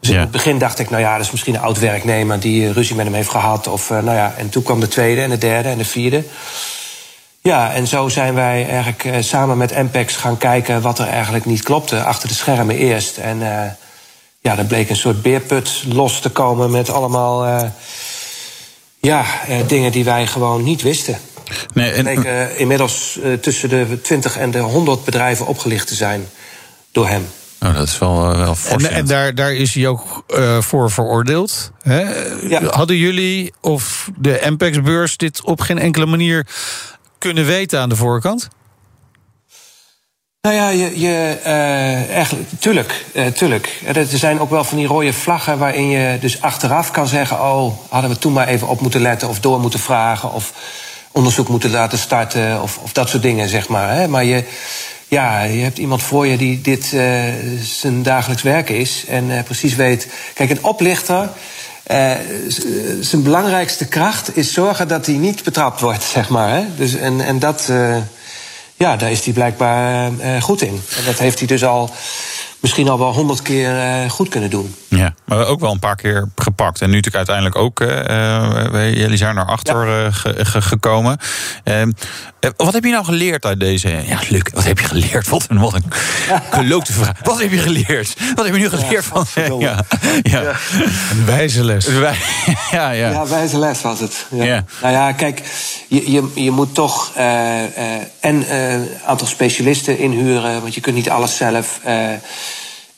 [0.00, 0.14] Dus ja.
[0.14, 2.96] in het begin dacht ik, nou ja, dat is misschien een oud werknemer die ruzie
[2.96, 3.66] met hem heeft gehad.
[3.66, 6.24] Of, nou ja, en toen kwam de tweede en de derde en de vierde.
[7.40, 11.62] Ja, en zo zijn wij eigenlijk samen met MPEX gaan kijken wat er eigenlijk niet
[11.62, 12.02] klopte.
[12.02, 13.16] Achter de schermen eerst.
[13.16, 13.38] En
[14.40, 17.70] ja, er bleek een soort beerput los te komen met allemaal
[19.06, 21.18] ja, eh, dingen die wij gewoon niet wisten.
[21.74, 22.04] Nee, en...
[22.04, 26.28] Bleken inmiddels uh, tussen de 20 en de 100 bedrijven opgelicht te zijn
[26.92, 27.26] door hem.
[27.60, 30.90] Oh, dat is wel, uh, wel En, en daar, daar is hij ook uh, voor
[30.90, 31.72] veroordeeld.
[31.82, 32.00] Hè?
[32.48, 32.64] Ja.
[32.64, 36.46] Hadden jullie of de MPEX-beurs dit op geen enkele manier
[37.18, 38.48] kunnen weten aan de voorkant?
[40.40, 41.38] Nou ja, je, je,
[42.10, 43.82] eigenlijk, tuurlijk, uh, tuurlijk.
[43.84, 47.40] Er zijn ook wel van die rode vlaggen waarin je dus achteraf kan zeggen...
[47.40, 50.32] oh, hadden we toen maar even op moeten letten of door moeten vragen...
[50.32, 50.52] of
[51.12, 53.94] onderzoek moeten laten starten of, of dat soort dingen, zeg maar.
[53.94, 54.08] Hè.
[54.08, 54.44] Maar je,
[55.08, 57.22] ja, je hebt iemand voor je die dit uh,
[57.62, 59.04] zijn dagelijks werk is...
[59.08, 60.08] en precies weet...
[60.34, 61.30] Kijk, een oplichter...
[63.00, 66.48] zijn belangrijkste kracht is zorgen dat hij niet betrapt wordt, zeg maar.
[66.48, 66.64] Hè?
[66.76, 67.70] Dus, en, en dat
[68.76, 70.80] ja, daar is hij blijkbaar uh, goed in.
[70.96, 71.90] En dat heeft hij dus al
[72.60, 74.74] misschien al wel honderd keer uh, goed kunnen doen.
[74.88, 76.80] Ja, maar ook wel een paar keer gepakt.
[76.80, 80.10] En nu natuurlijk uiteindelijk ook, uh, jullie zijn naar achter ja.
[80.60, 81.18] gekomen.
[82.56, 83.88] Wat heb je nou geleerd uit deze...
[83.88, 85.28] Ja, Luc, wat heb je geleerd?
[85.28, 85.84] Wat een, wat een
[86.50, 87.18] geloofde vraag.
[87.22, 88.16] Wat heb je geleerd?
[88.34, 89.26] Wat heb je nu geleerd van...
[89.58, 89.84] Ja,
[90.22, 90.54] ja.
[91.10, 91.86] Een wijze les.
[92.70, 93.10] Ja, ja.
[93.10, 94.26] ja, wijze les was het.
[94.30, 94.64] Ja.
[94.82, 95.42] Nou ja, kijk,
[95.88, 97.66] je, je, je moet toch uh, uh,
[98.20, 100.60] en een aantal specialisten inhuren...
[100.60, 101.80] want je kunt niet alles zelf...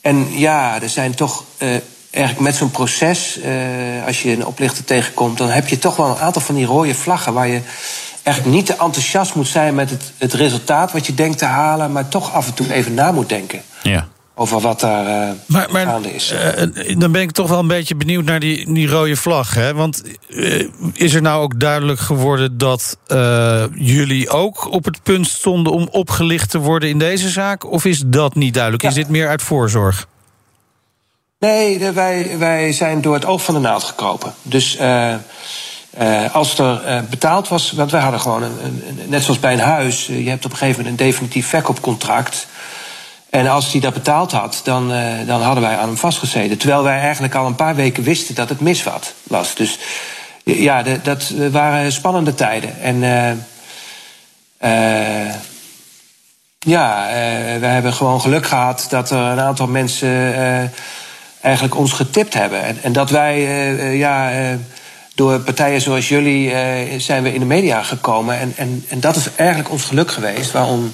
[0.00, 1.68] En ja, er zijn toch uh,
[2.10, 6.08] eigenlijk met zo'n proces, uh, als je een oplichter tegenkomt, dan heb je toch wel
[6.08, 7.60] een aantal van die rode vlaggen waar je
[8.28, 11.92] eigenlijk niet te enthousiast moet zijn met het, het resultaat wat je denkt te halen,
[11.92, 13.62] maar toch af en toe even na moet denken.
[13.82, 16.32] Ja over wat daar uh, maar, maar, gaande is.
[16.32, 19.54] Uh, dan ben ik toch wel een beetje benieuwd naar die, die rode vlag.
[19.54, 19.74] Hè?
[19.74, 22.98] Want uh, is er nou ook duidelijk geworden dat
[23.74, 27.70] jullie ook op het punt stonden om opgelicht te worden in deze zaak?
[27.70, 28.82] Of is dat niet duidelijk?
[28.82, 28.88] Ja.
[28.88, 30.08] Is dit meer uit voorzorg?
[31.38, 34.34] Nee, wij, wij zijn door het oog van de naald gekropen.
[34.42, 34.78] Dus
[36.32, 40.28] als er betaald was, want wij hadden gewoon, een, net zoals bij een huis, je
[40.28, 42.46] hebt op een gegeven moment een definitief verkoopcontract.
[43.30, 44.92] En als hij dat betaald had, dan,
[45.26, 46.58] dan hadden wij aan hem vastgezeten.
[46.58, 48.84] Terwijl wij eigenlijk al een paar weken wisten dat het mis
[49.22, 49.54] was.
[49.54, 49.78] Dus
[50.44, 52.80] ja, dat waren spannende tijden.
[52.80, 53.00] En
[56.58, 57.06] ja,
[57.60, 60.08] we hebben gewoon geluk gehad dat er een aantal mensen
[61.40, 62.62] eigenlijk ons getipt hebben.
[62.62, 63.40] En, en dat wij,
[63.96, 64.30] ja,
[65.18, 66.52] door partijen zoals jullie
[67.00, 68.38] zijn we in de media gekomen.
[68.38, 70.52] En, en, en dat is eigenlijk ons geluk geweest.
[70.52, 70.92] Waarom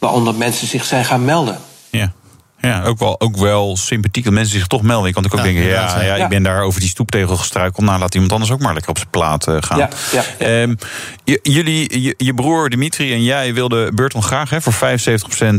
[0.00, 1.58] waaronder mensen zich zijn gaan melden.
[1.90, 2.12] Ja.
[2.60, 5.08] Ja, ook wel, ook wel sympathiek dat mensen zich toch melden.
[5.08, 7.86] Ik kan ook ja, denken, ja, ja, ik ben daar over die stoeptegel gestruikeld.
[7.86, 9.78] Nou, laat iemand anders ook maar lekker op zijn plaat uh, gaan.
[9.78, 10.78] Ja, ja, um,
[11.42, 14.76] jullie, je, je, broer Dimitri en jij wilden Burton graag hè, voor 75%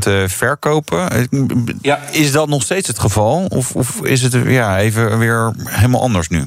[0.08, 1.30] uh, verkopen.
[1.82, 2.00] Ja.
[2.12, 3.46] Is dat nog steeds het geval?
[3.50, 6.46] Of, of is het ja, even weer helemaal anders nu?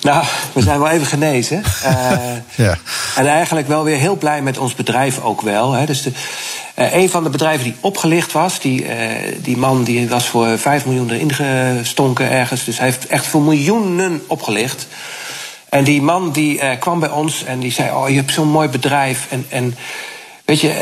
[0.00, 1.62] Nou, we zijn wel even genezen.
[1.84, 2.10] Uh,
[2.66, 2.78] ja.
[3.16, 5.72] En eigenlijk wel weer heel blij met ons bedrijf ook wel.
[5.72, 5.86] Hè.
[5.86, 6.12] Dus de,
[6.78, 8.90] uh, een van de bedrijven die opgelicht was, die, uh,
[9.42, 12.64] die man die was voor 5 miljoen erin gestonken ergens.
[12.64, 14.86] Dus hij heeft echt voor miljoenen opgelicht.
[15.68, 18.68] En die man die kwam bij ons en die zei: Oh, je hebt zo'n mooi
[18.68, 19.26] bedrijf.
[19.30, 19.76] En, en
[20.44, 20.72] weet je,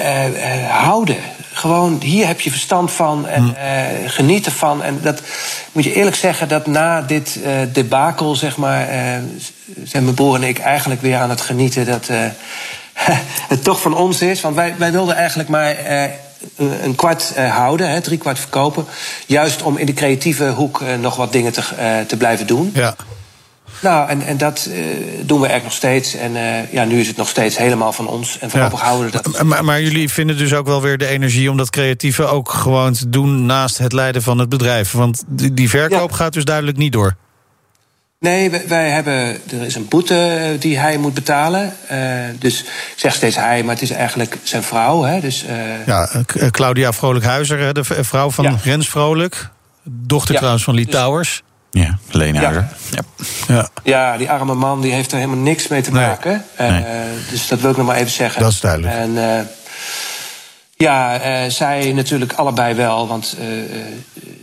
[0.69, 1.17] houden.
[1.57, 4.09] Gewoon, hier heb je verstand van en hm.
[4.09, 4.83] geniet ervan.
[4.83, 5.23] En dat
[5.73, 7.39] moet je eerlijk zeggen dat na dit
[7.73, 8.89] debakel, zeg maar,
[9.85, 12.09] zijn mijn broer en ik eigenlijk weer aan het genieten dat
[13.53, 14.41] het toch van ons is.
[14.41, 16.11] Want wij, wij wilden eigenlijk maar uh,
[16.83, 18.87] een kwart uh, houden, hè, drie kwart verkopen.
[19.27, 21.63] Juist om in de creatieve hoek uh, nog wat dingen te,
[22.07, 22.71] te blijven doen.
[22.75, 22.95] Ja.
[23.83, 24.71] Nou, en, en dat
[25.21, 26.15] doen we eigenlijk nog steeds.
[26.15, 26.33] En
[26.71, 28.39] ja, nu is het nog steeds helemaal van ons.
[28.39, 28.85] En voorlopig ja.
[28.85, 29.43] houden we dat.
[29.43, 32.93] Maar, maar, jullie vinden dus ook wel weer de energie om dat creatieve ook gewoon
[32.93, 34.93] te doen naast het leiden van het bedrijf.
[34.93, 36.17] Want die, die verkoop ja.
[36.17, 37.17] gaat dus duidelijk niet door.
[38.25, 39.13] Nee, wij, hebben.
[39.51, 41.73] Er is een boete eh, die hij moet betalen.
[41.93, 41.99] Uh,
[42.39, 45.03] dus ik zeg steeds hij, maar het is eigenlijk zijn vrouw.
[45.03, 45.45] Hè, dus.
[45.87, 46.09] Ja,
[46.51, 48.59] Claudia Vrolijk-Huizer, de vrouw van ja.
[48.63, 49.49] Rens Vrolijk.
[49.83, 50.95] Dochter trouwens van Lee dus...
[50.95, 51.43] Towers.
[51.75, 52.69] Ja, Lena ja.
[53.47, 53.69] ja.
[53.85, 54.17] Ja.
[54.17, 56.45] die arme man die heeft er helemaal niks mee te maken.
[56.59, 56.71] Nee.
[56.71, 56.85] Uh, nee.
[57.31, 58.43] Dus dat wil ik nog maar even zeggen.
[58.43, 58.95] Dat is duidelijk.
[58.95, 59.41] En, uh,
[60.77, 63.09] ja, uh, zij natuurlijk allebei wel.
[63.09, 63.37] Want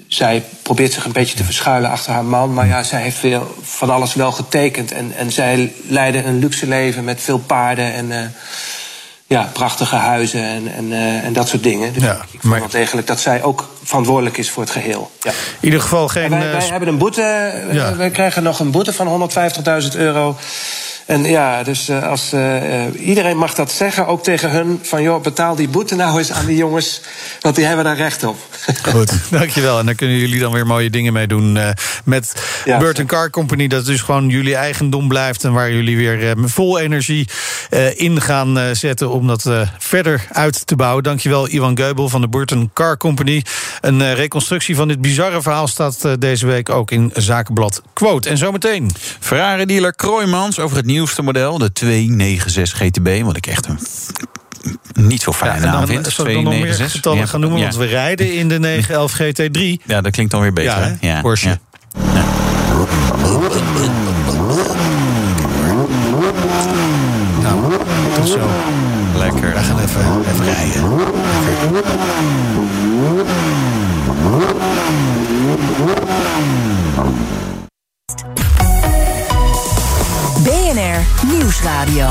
[0.08, 2.54] zij probeert zich een beetje te verschuilen achter haar man.
[2.54, 4.92] Maar ja, zij heeft veel, van alles wel getekend.
[4.92, 8.20] En, en zij leiden een luxe leven met veel paarden en uh,
[9.32, 11.94] ja, prachtige huizen en, en, uh, en dat soort dingen.
[11.94, 12.60] Dus ja, ik vind maar...
[12.60, 15.12] wel degelijk dat zij ook verantwoordelijk is voor het geheel.
[15.20, 15.30] Ja.
[15.30, 16.30] In ieder geval geen.
[16.30, 17.54] wij, wij hebben een boete.
[17.72, 17.96] Ja.
[17.96, 19.30] Wij krijgen nog een boete van
[19.92, 20.38] 150.000 euro.
[21.12, 24.80] En ja, dus uh, als, uh, iedereen mag dat zeggen, ook tegen hun...
[24.82, 27.02] van joh, betaal die boete nou eens aan die jongens...
[27.42, 28.38] want die hebben daar recht op.
[28.92, 29.80] Goed, dankjewel.
[29.80, 31.56] En daar kunnen jullie dan weer mooie dingen mee doen...
[31.56, 31.70] Uh,
[32.06, 32.34] met
[32.66, 35.44] ja, Burton Car Company, dat dus gewoon jullie eigendom blijft...
[35.44, 37.28] en waar jullie weer vol energie
[37.96, 39.10] in gaan zetten...
[39.10, 41.04] om dat verder uit te bouwen.
[41.04, 43.44] Dankjewel, Iwan Geubel van de Burton Car Company.
[43.82, 48.30] Een reconstructie van dit bizarre verhaal staat deze week ook in Zakenblad Quote.
[48.30, 48.92] En zometeen...
[49.20, 53.22] Ferrari-dealer Kroijmans over het nieuwste model, de 296 GTB.
[53.24, 53.80] Wat ik echt een
[54.94, 56.08] niet zo fijne ja, naam vind.
[56.08, 57.62] Zal ik dan nog meer getallen gaan noemen?
[57.62, 59.86] Want we rijden in de 911 GT3.
[59.86, 60.80] Ja, dat klinkt dan weer beter.
[60.80, 61.22] Ja, ja.
[61.22, 61.60] Porsche.
[67.42, 67.74] Nou,
[68.16, 68.50] tot zo.
[69.18, 69.54] Lekker.
[69.54, 71.10] We gaan even, even rijden.
[80.44, 82.10] BNR Nieuwsradio.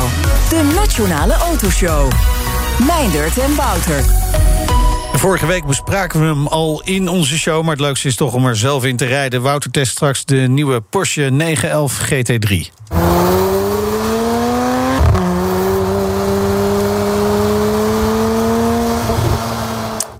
[0.49, 2.11] De Nationale Autoshow.
[2.87, 4.05] Meindert en Wouter.
[5.13, 8.47] Vorige week bespraken we hem al in onze show, maar het leukste is toch om
[8.47, 9.43] er zelf in te rijden.
[9.43, 12.71] Wouter test straks de nieuwe Porsche 911 GT3.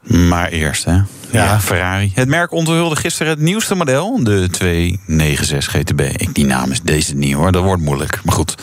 [0.03, 1.20] Maar eerst, hè.
[1.33, 1.61] Ja.
[1.61, 2.13] Ferrari.
[2.15, 6.01] Het merk onthulde gisteren het nieuwste model, de 296 GTB.
[6.01, 8.21] Ik, die naam is deze niet hoor, dat wordt moeilijk.
[8.25, 8.55] Maar goed.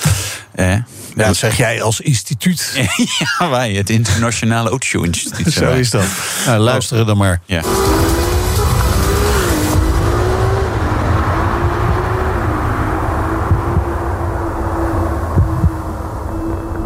[0.56, 0.72] Eh,
[1.16, 2.72] Ja, dat zeg jij als instituut.
[3.40, 5.54] ja, wij, het Internationale Autoshow Instituut.
[5.54, 6.06] Zo is dat.
[6.46, 7.42] Nou, luisteren dan maar.
[7.46, 7.62] Ja.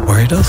[0.06, 0.46] Hoor je dat?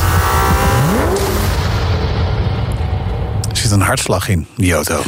[3.73, 5.03] Een hartslag in, die auto.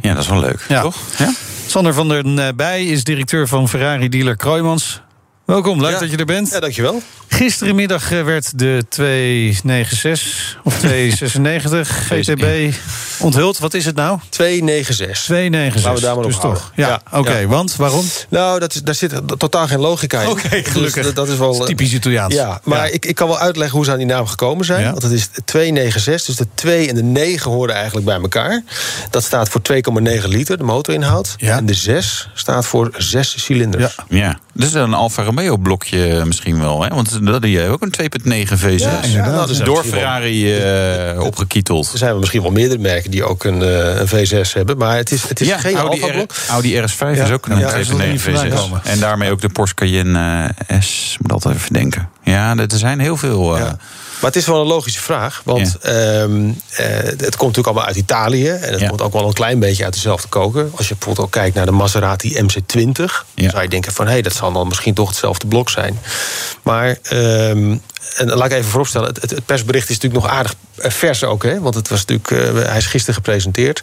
[0.00, 0.80] Ja, dat is wel leuk, Ja.
[0.82, 0.96] toch?
[1.18, 1.32] Ja?
[1.66, 5.00] Sander van der Bij is directeur van Ferrari-dealer Kroijmans.
[5.44, 5.98] Welkom, leuk Ja.
[5.98, 6.50] dat je er bent.
[6.50, 7.02] Ja, dankjewel.
[7.28, 12.74] Gisterenmiddag eh, werd de 296 of 296 GTB
[13.20, 13.58] onthuld.
[13.58, 14.18] Wat is het nou?
[14.28, 15.24] 296.
[15.24, 15.82] 296.
[15.84, 16.62] Laten we daar maar op dus houden.
[16.62, 16.72] toch?
[16.74, 17.36] Ja, Ja, oké.
[17.38, 17.46] ja.
[17.46, 18.04] Want, waarom?
[18.28, 20.28] Nou, dat is, daar zit totaal geen logica in.
[20.28, 21.04] Oké, gelukkig.
[21.04, 21.54] Dus dat, is wel.
[21.60, 22.34] eh, Typisch Italiaans.
[22.34, 22.92] Ja, maar Ja.
[22.92, 24.82] Ik, ik kan wel uitleggen hoe ze aan die naam gekomen zijn.
[24.82, 24.90] Ja.
[24.90, 28.62] Want het is 296, dus de 2 en de 9 horen eigenlijk bij elkaar.
[29.10, 31.34] Dat staat voor 2,9 liter, de motorinhoud.
[31.36, 31.56] Ja.
[31.56, 33.94] En de 6 staat voor 6 cilinders.
[34.08, 34.16] Ja.
[34.18, 36.88] Ja, dat is een Alfa Romeo blokje misschien wel, hè?
[36.88, 37.92] Want dat die ook een
[38.48, 39.10] 2.9 V6.
[39.12, 39.30] Ja.
[39.30, 39.84] Dat is door wel.
[39.84, 41.92] Ferrari eh, opgekieteld.
[41.92, 44.76] Er zijn misschien wel meerdere merken die ook een, eh, een V6 hebben.
[44.78, 46.32] Maar het is, het is Ja, geen Audi, Alfa-blok.
[46.32, 48.54] R- Audi RS5 is ook een ja, 2.9 zal er niet vandaan V6.
[48.54, 48.80] komen.
[48.84, 51.16] En daarmee ook de Porsche Cayenne eh, S.
[51.20, 52.08] Moet altijd even denken.
[52.22, 53.58] Ja, er zijn heel veel.
[54.24, 55.40] Maar het is wel een logische vraag.
[55.44, 58.48] Want ehm, eh, het komt natuurlijk allemaal uit Italië.
[58.48, 58.88] En het Ja.
[58.88, 60.68] komt ook wel een klein beetje uit dezelfde koker.
[60.76, 63.24] Als je bijvoorbeeld ook kijkt naar de Maserati MC20.
[63.34, 63.42] Ja.
[63.42, 64.04] Dan zou je denken van...
[64.06, 65.98] hé, hey, dat zal dan misschien toch hetzelfde blok zijn.
[66.62, 66.98] Maar...
[67.02, 67.76] ehm,
[68.16, 71.42] en laat ik even vooropstellen, het, het- persbericht is natuurlijk nog aardig eh, vers ook.
[71.42, 71.60] Hè?
[71.60, 73.82] Want het was natuurlijk, eh, hij is gisteren gepresenteerd.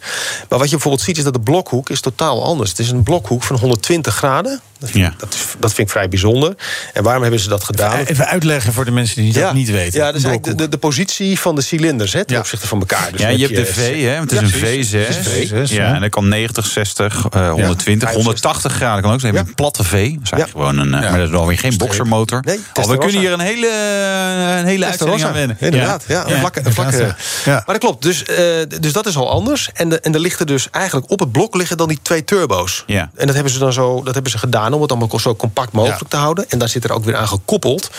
[0.50, 2.70] Maar wat je bijvoorbeeld ziet is dat de blokhoek is totaal anders.
[2.70, 4.62] Het is een blokhoek van 120 graden.
[4.80, 5.14] Dat vind, Ja.
[5.18, 6.56] dat, is- dat vind ik vrij bijzonder.
[6.94, 8.00] En waarom hebben ze dat gedaan?
[8.06, 10.00] Even uitleggen voor de mensen die dat niet weten.
[10.00, 12.42] Ja, dat is eigenlijk de, de, de positie van de cilinders hè, ten Ja.
[12.42, 13.12] opzichte van elkaar.
[13.12, 14.18] Dus ja, dan je hebt de V, hè?
[14.18, 14.88] Want het is een precies.
[14.90, 15.08] V6.
[15.08, 18.14] Het is een V6, ja, en dan kan 90, 60, eh, 120, 65.
[18.14, 19.36] 180 graden kan ook zijn.
[19.36, 19.92] Een platte V.
[19.92, 22.40] Dat is eigenlijk gewoon een, eh, maar dat is wel weer geen boxermotor.
[22.46, 23.68] Nee, oh, we kunnen hier een hele,
[24.60, 25.58] een hele uitzending aan wennen.
[25.60, 26.28] Inderdaad, ja.
[26.28, 26.92] een vlakke, een vlakke.
[26.92, 27.52] inderdaad, ja.
[27.52, 27.64] Ja.
[27.66, 28.46] Maar dat klopt, dus, eh,
[28.80, 29.70] dus dat is al anders.
[29.74, 32.24] En, de, en er ligt er dus eigenlijk op het blok liggen dan die twee
[32.24, 32.84] turbo's.
[32.88, 33.10] Ja.
[33.16, 35.72] En dat hebben ze dan zo, dat hebben ze gedaan om het allemaal zo compact
[35.72, 36.08] mogelijk Ja.
[36.08, 36.46] te houden.
[36.50, 37.90] En daar zit er ook weer aan gekoppeld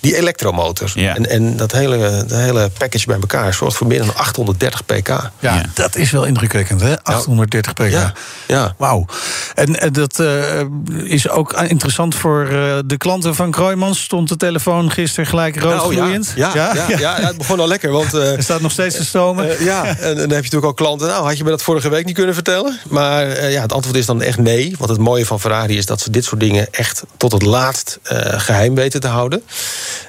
[0.00, 0.92] die elektromotor.
[0.94, 1.14] Ja.
[1.14, 5.08] En, en dat hele, dat hele package bij elkaar zorgt voor meer dan 830 pk.
[5.08, 5.62] Ja, Ja.
[5.74, 7.02] dat is wel indrukwekkend, hè?
[7.02, 7.90] 830 pk.
[7.90, 8.12] Ja,
[8.46, 8.74] ja.
[8.76, 9.06] Wauw.
[9.54, 10.60] En eh, dat eh,
[11.04, 14.02] is ook interessant voor eh, de klanten van Kroijmans.
[14.02, 16.00] Stond de telefoon gisteren gelijk Nou, ja.
[16.00, 16.32] gloeiend?
[16.36, 17.90] Ja, ja, ja, het begon al lekker.
[17.90, 19.50] Want, eh, Er staat nog steeds te stomen.
[19.50, 21.08] Eh, ja, en, dan heb je natuurlijk ook klanten.
[21.08, 22.78] Nou, had je me dat vorige week niet kunnen vertellen?
[22.88, 24.74] Maar eh, ja, het antwoord is dan echt nee.
[24.78, 27.98] Want het mooie van Ferrari is dat ze dit soort dingen echt tot het laatst
[28.02, 29.42] eh, geheim weten te houden.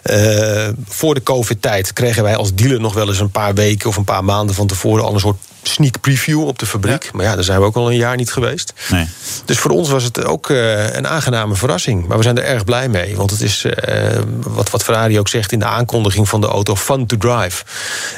[0.03, 3.97] Eh, voor de COVID-tijd kregen wij als dealer nog wel eens een paar weken of
[3.97, 7.09] een paar maanden van tevoren al een soort sneak preview op de fabriek.
[7.13, 8.73] Maar ja, daar zijn we ook al een jaar niet geweest.
[8.91, 9.07] Nee.
[9.45, 12.07] Dus voor ons was het ook eh, een aangename verrassing.
[12.07, 13.15] Maar we zijn er erg blij mee.
[13.15, 16.75] Want het is, eh, wat, wat Ferrari ook zegt in de aankondiging van de auto,
[16.75, 17.63] fun to drive.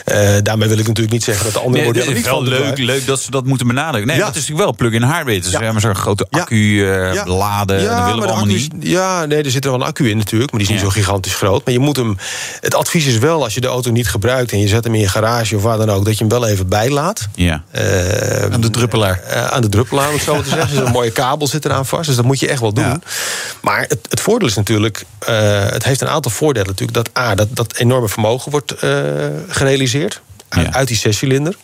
[0.05, 2.31] Eh, daarmee wil ik natuurlijk niet zeggen dat de andere Nee, het modellen is niet
[2.31, 4.07] wel leuk, leuk dat ze dat moeten benadrukken.
[4.07, 4.21] Nee, Ja.
[4.23, 5.43] maar het is natuurlijk wel plug-in hybrid.
[5.43, 5.57] Dus Ja.
[5.57, 7.25] we hebben zo'n grote accu Ja.
[7.25, 7.81] laden.
[7.81, 8.69] Ja, dat willen we maar allemaal niet.
[8.79, 10.83] is- Ja, nee, er zit er wel een accu in natuurlijk, maar die is niet
[10.85, 11.65] zo gigantisch groot.
[11.65, 12.17] Maar je moet hem.
[12.61, 14.99] Het advies is wel, als je de auto niet gebruikt en je zet hem in
[14.99, 17.27] je garage of waar dan ook, dat je hem wel even bijlaat.
[17.35, 17.63] Ja.
[17.71, 19.19] Eh, Aan de druppelaar.
[19.27, 20.69] eh, aan de druppelaar, om het zo maar te zeggen.
[20.77, 22.07] Dus een mooie kabel zit eraan vast.
[22.07, 22.83] Dus dat moet je echt wel doen.
[22.83, 22.99] Ja.
[23.61, 25.03] Maar het, het voordeel is natuurlijk...
[25.19, 26.93] eh, het heeft een aantal voordelen natuurlijk.
[26.97, 28.91] Dat A, dat, dat enorme vermogen wordt eh,
[29.47, 30.21] gerealiseerd.
[30.49, 30.73] Uit, Ja.
[30.73, 31.55] uit die zescilinder.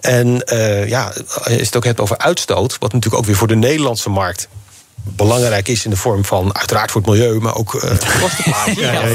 [0.00, 2.76] En eh, ja, als je het ook hebt over uitstoot...
[2.78, 4.48] wat natuurlijk ook weer voor de Nederlandse markt
[5.02, 7.90] belangrijk is in de vorm van uiteraard voor het milieu, maar ook eh.
[8.76, 9.06] Ja, ja,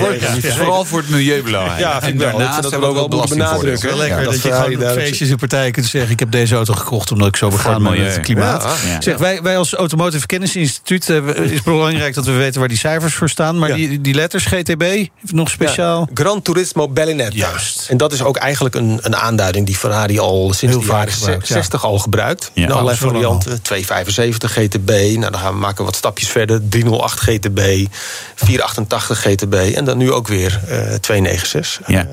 [0.41, 0.51] ja.
[0.51, 1.79] Vooral voor het milieu belangrijk.
[1.79, 1.95] Ja.
[1.95, 3.89] Ik vind dat we ook wel benadrukken.
[3.89, 6.11] Wel lekker Ja, dat, dat je gewoon op feestjes en partijen kunt zeggen...
[6.11, 8.63] ik heb deze auto gekocht omdat ik zo begaan ben met het klimaat.
[8.63, 9.01] Ja, ja.
[9.01, 11.09] Zeg, wij, wij als Automotive Kennisinstituut...
[11.09, 13.59] eh, is het belangrijk dat we weten waar die cijfers voor staan.
[13.59, 13.75] Maar Ja.
[13.75, 15.99] die, die letters, GTB, nog speciaal...
[15.99, 17.35] Ja, Gran Turismo Bellinetta.
[17.35, 17.87] Juist.
[17.89, 21.47] En dat is ook eigenlijk een, een aanduiding die Ferrari al sinds de jaren gebruikt,
[21.47, 21.53] ja.
[21.53, 22.51] 60 al gebruikt.
[22.53, 23.61] In allerlei varianten.
[23.61, 24.89] 275 GTB.
[24.89, 26.61] Nou, dan gaan we maken wat stapjes verder.
[26.69, 27.59] 308 GTB.
[28.35, 29.53] 488 GTB.
[29.53, 31.79] En dan nu ook weer eh 296.
[31.87, 32.07] Ja.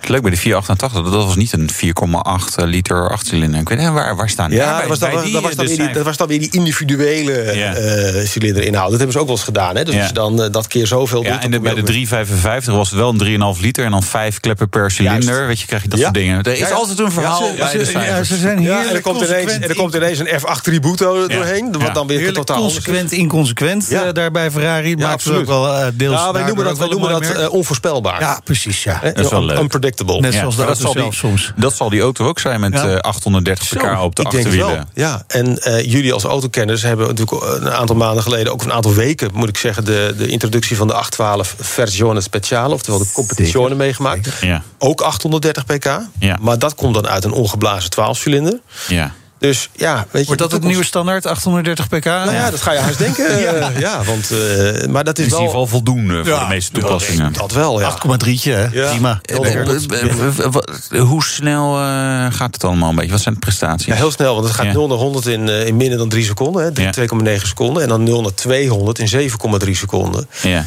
[0.00, 3.60] Het leuk bij de 488, dat was niet een 4,8 liter achtcilinder.
[3.60, 4.58] Ik weet niet, waar, waar staan die?
[4.58, 6.38] Ja, bij- dat was, dan, dat, was dan weer die, zijn- dat was dan weer
[6.38, 7.74] die individuele Ja.
[7.74, 8.84] eh, cilinderinhoud.
[8.90, 9.76] Dat hebben ze ook wel eens gedaan.
[9.76, 9.84] Hè?
[9.84, 10.06] Dus Ja.
[10.06, 11.26] je dan eh, dat keer zoveel doet...
[11.26, 13.18] Ja, dan en de- bij de ook weer- 355 was het wel een
[13.56, 15.22] 3,5 liter en dan 5 kleppen per cilinder.
[15.34, 15.46] Juist.
[15.46, 16.04] Weet je, krijg je dat Ja.
[16.04, 16.42] soort dingen.
[16.42, 18.28] Er is altijd een verhaal Ja, ze- bij ze- de ja, cijfers.
[18.28, 21.26] ze zijn Ja, heerlijk en er komt, ineens, en er komt ineens een F8 Tributo
[21.26, 21.72] doorheen.
[21.72, 21.90] Wat Ja.
[21.90, 24.04] dan weer Heerlijk totaal anders inconsequent Ja.
[24.04, 24.88] eh, daar bij Ferrari.
[24.88, 25.38] Ja, Maakt absoluut.
[25.40, 26.14] het ook wel eh, deels.
[26.20, 28.20] Ja, wij noemen dat, wij noemen dat eh, onvoorspelbaar.
[28.20, 28.82] Ja, precies.
[28.82, 29.02] Ja.
[29.02, 29.58] Eh, Dat is wel leuk.
[29.58, 30.20] Unpredictable.
[30.20, 31.52] Net Ja, zoals de dat auto zal zelf die- soms.
[31.56, 32.88] Dat zal die auto ook zijn met Ja.
[32.88, 34.64] eh, 830 pk op de ik denk het wel.
[34.66, 34.88] achterwielen.
[34.94, 38.94] Ja, en eh, jullie als autokenners hebben natuurlijk een aantal maanden geleden, ook een aantal
[38.94, 43.74] weken moet ik zeggen, de, de introductie van de 812 Versione Speciale, oftewel de competizione
[43.74, 44.28] meegemaakt.
[44.40, 46.00] Ja, Ook 830 pk.
[46.18, 46.38] Ja.
[46.40, 48.58] Maar dat komt dan uit een ongeblazen 12-cilinder.
[48.88, 49.12] ja.
[49.38, 50.26] Dus ja, weet je.
[50.26, 52.04] Wordt dat het nieuwe standaard, 830 pk?
[52.04, 53.38] Nou ja, dat ga je haast denken.
[53.40, 53.70] ja.
[53.78, 54.30] ja, want.
[54.30, 55.40] eh, maar dat is is in wel.
[55.40, 57.32] ieder geval voldoende voor Ja, de meeste toepassingen.
[57.32, 57.90] Dat wel, ja.
[57.90, 58.66] 8,3'tje, hè?
[58.72, 58.88] Ja.
[58.90, 59.20] Prima.
[59.22, 60.46] Eh, eh, eh,
[60.90, 63.10] eh, Hoe snel eh, gaat het allemaal een beetje?
[63.10, 63.86] Wat zijn de prestaties?
[63.86, 64.72] Ja, heel snel, want het gaat Ja.
[64.72, 66.62] 0 naar 100 in, eh, in minder dan 3 seconden.
[66.74, 66.90] hè, Ja.
[66.90, 67.82] 2,9 seconden.
[67.82, 70.28] En dan 0 naar 200 in 7,3 seconden.
[70.42, 70.64] Ja.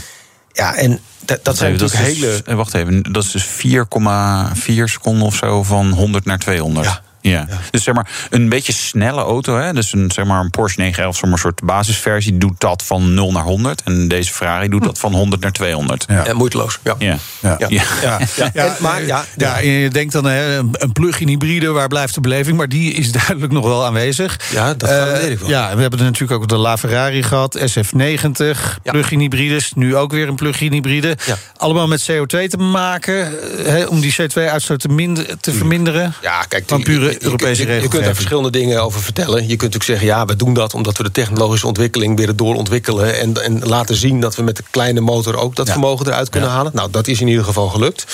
[0.54, 2.32] Ja, en dat, dat zijn Even, natuurlijk is hele.
[2.32, 6.86] dus- eh, wacht even, dat is dus 4,4 seconden of zo van 100 naar 200.
[6.86, 7.02] Ja.
[7.22, 7.48] Ja.
[7.72, 9.74] Dus zeg maar een beetje snelle auto, hè?
[9.74, 13.14] dus een, zeg maar een Porsche 911, zeg maar een soort basisversie, doet dat van
[13.14, 13.82] 0 naar 100.
[13.84, 16.06] En deze Ferrari doet dat van 100 naar 200.
[16.08, 16.26] Ja.
[16.26, 16.80] Ja, moeiteloos.
[16.84, 16.96] Ja.
[17.00, 17.18] Ja.
[17.42, 17.56] Ja.
[17.60, 17.68] Ja.
[17.70, 17.84] Ja.
[18.02, 18.20] Ja.
[18.54, 18.66] Ja.
[18.66, 22.22] En- maar ja, Ja, en je denkt dan hè, een plug-in hybride, waar blijft de
[22.22, 22.58] beleving?
[22.58, 24.40] Maar die is duidelijk nog wel aanwezig.
[24.52, 25.50] Ja, dat Eh, weet ik wel.
[25.50, 28.92] Ja, we hebben er natuurlijk ook de LaFerrari gehad, SF90, Ja.
[28.92, 29.72] plug-in hybrides.
[29.76, 31.18] Nu ook weer een plug-in hybride.
[31.26, 31.36] Ja.
[31.58, 36.14] Allemaal met CO2 te maken, eh, hè, om die CO2-uitstoot te, minder- te verminderen.
[36.22, 39.41] Ja, kijk, Van pure Europese je, kunt daar verschillende dingen over vertellen.
[39.41, 43.19] Je kunt natuurlijk zeggen, ja, we doen dat omdat we de technologische ontwikkeling weer doorontwikkelen.
[43.19, 45.72] En, en laten zien dat we met de kleine motor ook dat Ja.
[45.72, 46.72] vermogen eruit kunnen halen.
[46.76, 48.06] Nou, dat is in ieder geval gelukt.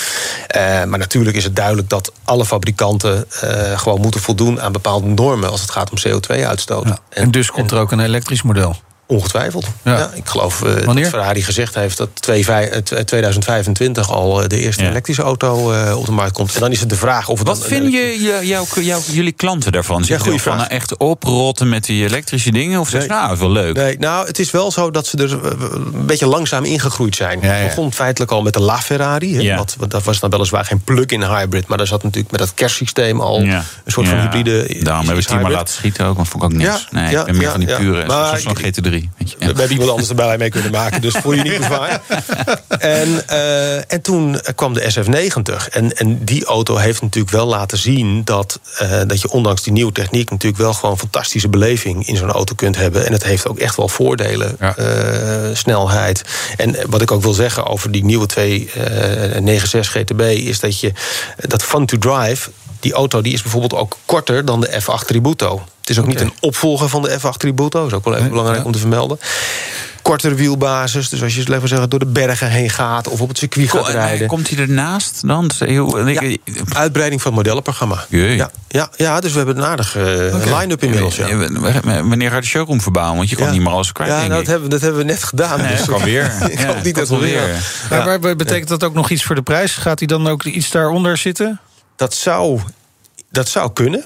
[0.46, 5.06] Eh, maar natuurlijk is het duidelijk dat alle fabrikanten eh, gewoon moeten voldoen aan bepaalde
[5.06, 6.86] normen als het gaat om CO2-uitstoot.
[6.86, 6.98] Ja.
[7.08, 8.76] En, dus komt er ook een elektrisch model.
[9.08, 9.66] Ongetwijfeld.
[9.82, 10.10] Ja.
[10.14, 12.08] ik geloof eh, dat Ferrari gezegd heeft dat
[13.04, 16.54] 2025 eh, al eh, de eerste elektrische auto op de markt komt.
[16.54, 18.66] En dan is het de vraag of het Wat vinden je, jou,
[19.12, 20.04] jullie klanten daarvan?
[20.04, 20.38] Ze.
[20.38, 22.80] Van, echt oprotten met die elektrische dingen?
[22.80, 23.76] Of ze nou, wel leuk?
[23.76, 27.42] Nee, nou, het is wel zo dat ze er een beetje langzaam ingegroeid zijn.
[27.42, 29.36] Het begon feitelijk al met de LaFerrari.
[29.36, 31.66] Hè, wat, dat was dan weliswaar geen plug-in hybrid.
[31.66, 34.76] Maar daar zat natuurlijk met dat kerstsysteem al een soort van hybride...
[34.82, 36.86] Daarom hebben ze die maar laten schieten ook, want vond ik ook niks.
[36.90, 38.04] nee, ik ben meer van die pure.
[38.06, 39.34] Zoals GT3 drie.
[39.38, 42.00] We hebben iemand anders erbij mee kunnen maken, dus voel je niet gevaar.
[42.78, 45.68] en, eh, en toen kwam de SF90.
[45.70, 49.72] En, en die auto heeft natuurlijk wel laten zien dat, eh, dat je ondanks die
[49.72, 53.06] nieuwe techniek natuurlijk wel gewoon fantastische beleving in zo'n auto kunt hebben.
[53.06, 54.58] En het heeft ook echt wel voordelen.
[54.58, 54.74] Eh,
[55.52, 56.24] snelheid.
[56.56, 60.92] En wat ik ook wil zeggen over die nieuwe 296 GTB is dat je
[61.36, 62.50] dat fun to drive
[62.86, 65.64] die auto die is bijvoorbeeld ook korter dan de F8 Tributo.
[65.80, 67.78] Het is ook niet een opvolger van de F8 Tributo.
[67.78, 68.66] Dat is ook wel even Nee, belangrijk ja.
[68.66, 69.18] om te vermelden.
[70.02, 73.28] Kortere wielbasis, dus als je laten we zeggen, door de bergen heen gaat of op
[73.28, 74.26] het circuit gaat Ko- rijden.
[74.26, 75.50] Komt hij ernaast dan?
[75.58, 76.38] Heel- ik-
[76.72, 78.04] Uitbreiding van het modellenprogramma.
[78.08, 78.36] Jee.
[78.36, 81.16] Ja, ja, ja, dus we hebben een aardige eh, line-up inmiddels.
[81.16, 82.02] Ja, Ja.
[82.04, 83.16] Wanneer gaat de showroom verbouwen?
[83.16, 83.52] Want je kan Ja.
[83.52, 84.46] niet meer alles kwijt, ja denk nou, ik.
[84.46, 85.58] dat, hebben, dat hebben we net gedaan.
[85.60, 86.32] Nee, dus dat kan weer.
[86.50, 87.48] ik Ja, hoop niet dat we weer.
[87.90, 88.34] Maar Ja.
[88.34, 89.74] betekent dat ook nog iets voor de prijs?
[89.74, 91.60] Gaat hij dan ook iets daaronder zitten?
[91.96, 92.60] Dat zou,
[93.36, 94.04] dat zou kunnen.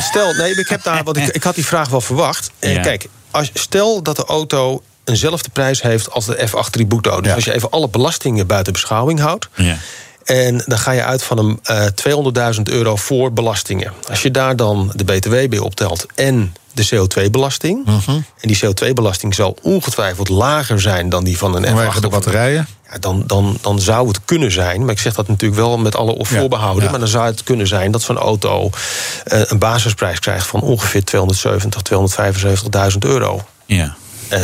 [0.00, 2.50] Stel, nee, ik heb daar, want ik, ik had die vraag wel verwacht.
[2.58, 2.80] En Ja.
[2.80, 7.16] kijk, als, stel dat de auto eenzelfde prijs heeft als de F8 Tributo.
[7.20, 7.34] Dus Ja.
[7.34, 9.48] als je even alle belastingen buiten beschouwing houdt.
[9.54, 9.76] Ja.
[10.24, 11.86] En dan ga je uit van een eh
[12.56, 13.92] 200.000 euro voor belastingen.
[14.08, 17.84] Als je daar dan de BTW bij optelt en de CO2-belasting.
[17.84, 18.10] Mhm.
[18.10, 21.66] En die CO2-belasting zal ongetwijfeld lager zijn dan die van een F8.
[21.68, 22.66] Vanwege de of een- batterijen?
[22.92, 25.96] ja, dan, dan, dan zou het kunnen zijn, maar ik zeg dat natuurlijk wel met
[25.96, 26.84] alle voorbehouden.
[26.84, 26.90] ja.
[26.90, 28.70] Maar dan zou het kunnen zijn dat zo'n auto
[29.24, 31.82] eh, een basisprijs krijgt van ongeveer 270,
[32.92, 33.44] 275.000 euro.
[33.66, 33.94] Ja.
[34.30, 34.40] Eh,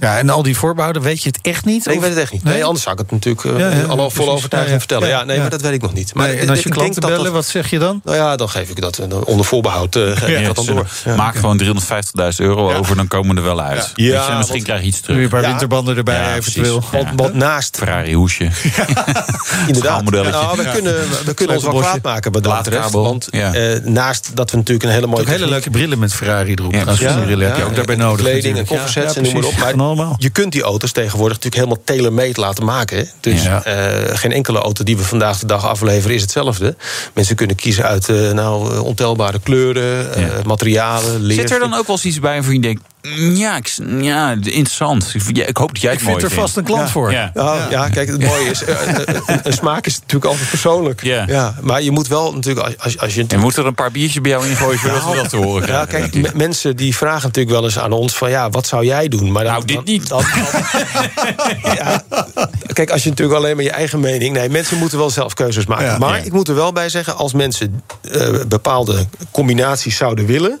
[0.00, 1.84] Ja, en al die voorbehouden, weet je het echt niet?
[1.86, 2.44] nee, ik Of- weet het echt niet.
[2.44, 2.64] Nee, Nee?
[2.64, 4.28] anders zou ik het natuurlijk eh, Ja, ja, alle vol precies.
[4.32, 4.78] overtuiging Ja, ja.
[4.78, 5.08] vertellen.
[5.08, 5.40] Ja, Ja, nee, ja.
[5.42, 6.14] maar dat weet ik nog niet.
[6.14, 8.00] Maar Nee, en als je klanten dat bellen, dat- wat zeg je dan?
[8.04, 9.96] Nou ja, dan geef ik dat eh, onder voorbehoud.
[9.96, 10.86] eh, geef ik Ja, dat dan door.
[11.04, 11.14] Ja.
[11.16, 13.92] Maak gewoon 350.000 euro over, dan komen we er wel uit.
[13.94, 14.28] Ja.
[14.36, 15.22] Misschien want- krijg je iets terug.
[15.22, 15.48] een paar Ja.
[15.48, 16.82] winterbanden erbij Ja, eventueel.
[17.16, 18.48] Want, naast Ferrari hoesje.
[19.66, 20.10] Inderdaad.
[20.10, 22.52] Nou, we kunnen, we kunnen ons wel kwaad maken wat dat.
[22.52, 23.02] Laadkabel.
[23.02, 23.50] Want eh,
[23.84, 26.72] naast dat we natuurlijk een hele mooie Ook hele leuke brillen met Ferrari erop.
[26.72, 26.84] Ja,
[27.24, 28.20] brillen heb je ook daarbij nodig.
[28.26, 29.48] kleding en koffersets en noem maar op.
[29.48, 29.62] precies.
[29.64, 30.14] Maar Van allemaal.
[30.18, 33.08] je kunt die auto's tegenwoordig natuurlijk helemaal tailor-made laten maken.
[33.20, 33.64] Dus Ja.
[33.64, 36.76] eh, geen enkele auto die we vandaag de dag afleveren is hetzelfde.
[37.14, 40.32] Mensen kunnen kiezen uit eh, nou, eh, ontelbare kleuren, eh, Ja.
[40.44, 41.36] materialen, leer.
[41.40, 42.82] Zit er dan ook wel eens iets bij waarvan je denkt...
[43.16, 45.10] mm, Ja, ik, ja interessant.
[45.14, 47.12] Ik, ja, ik hoop dat jij het Ik mooi vind er vast een klant voor.
[47.12, 47.30] Ja.
[47.34, 47.88] Nou, ja.
[47.88, 51.02] kijk, het mooie is, eh, eh, een, een smaak is natuurlijk altijd persoonlijk.
[51.02, 51.54] Ja.
[51.60, 53.24] maar je moet wel natuurlijk, als, als, als je...
[53.28, 55.84] En moet er een paar biertjes bij jou ingooien zodat we dat te horen Ja,
[55.84, 56.10] krijgen?
[56.10, 59.08] kijk, m- mensen die vragen natuurlijk wel eens aan ons van ja, wat zou jij
[59.08, 59.32] doen?
[59.32, 60.08] Maar dan, Nou, dit dan- niet.
[60.08, 60.24] dan-
[61.78, 62.04] ja,
[62.72, 64.34] kijk, als je natuurlijk alleen maar je eigen mening.
[64.36, 65.84] Nee, mensen moeten wel zelf keuzes maken.
[65.84, 65.98] Ja.
[65.98, 66.24] maar Ja.
[66.24, 67.82] ik moet er wel bij zeggen, als mensen
[68.12, 70.60] eh, bepaalde combinaties zouden willen.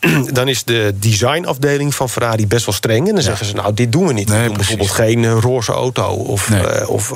[0.32, 3.08] dan is de designafdeling van Ferrari best wel streng.
[3.08, 4.28] En dan zeggen ze, nou, dit doen we niet.
[4.28, 6.06] Nee, we doen bijvoorbeeld geen eh, roze auto.
[6.06, 6.66] Of, Nee.
[6.66, 7.08] eh, of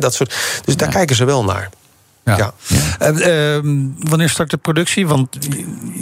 [0.00, 0.34] dat soort.
[0.64, 1.70] Dus daar kijken ze wel naar.
[2.24, 2.36] Ja.
[2.36, 2.52] Ja.
[2.98, 5.06] Eh, ehm, wanneer start de productie?
[5.06, 5.28] Want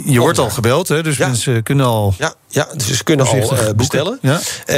[0.05, 1.27] je wordt al gebeld, hè, dus Ja.
[1.27, 2.13] mensen kunnen al.
[2.17, 4.17] Ja, ja, dus ze kunnen al eh, bestellen.
[4.21, 4.39] Ja.
[4.65, 4.75] Eh,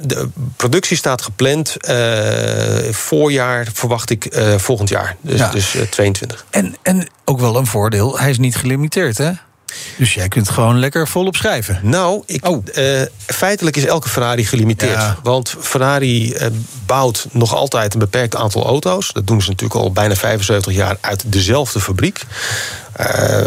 [0.00, 5.16] de productie staat gepland eh, voorjaar, verwacht ik volgend jaar.
[5.20, 6.44] Dus, dus eh, 22.
[6.50, 9.30] En, en ook wel een voordeel, hij is niet gelimiteerd, hè?
[9.98, 11.80] Dus jij kunt gewoon lekker volop schrijven.
[11.82, 12.64] Nou, ik, Oh.
[12.74, 14.92] eh, feitelijk is elke Ferrari gelimiteerd.
[14.92, 15.18] Ja.
[15.22, 16.46] Want Ferrari eh,
[16.86, 19.12] bouwt nog altijd een beperkt aantal auto's.
[19.12, 22.20] Dat doen ze natuurlijk al bijna 75 jaar uit dezelfde fabriek.
[22.92, 23.40] Eh,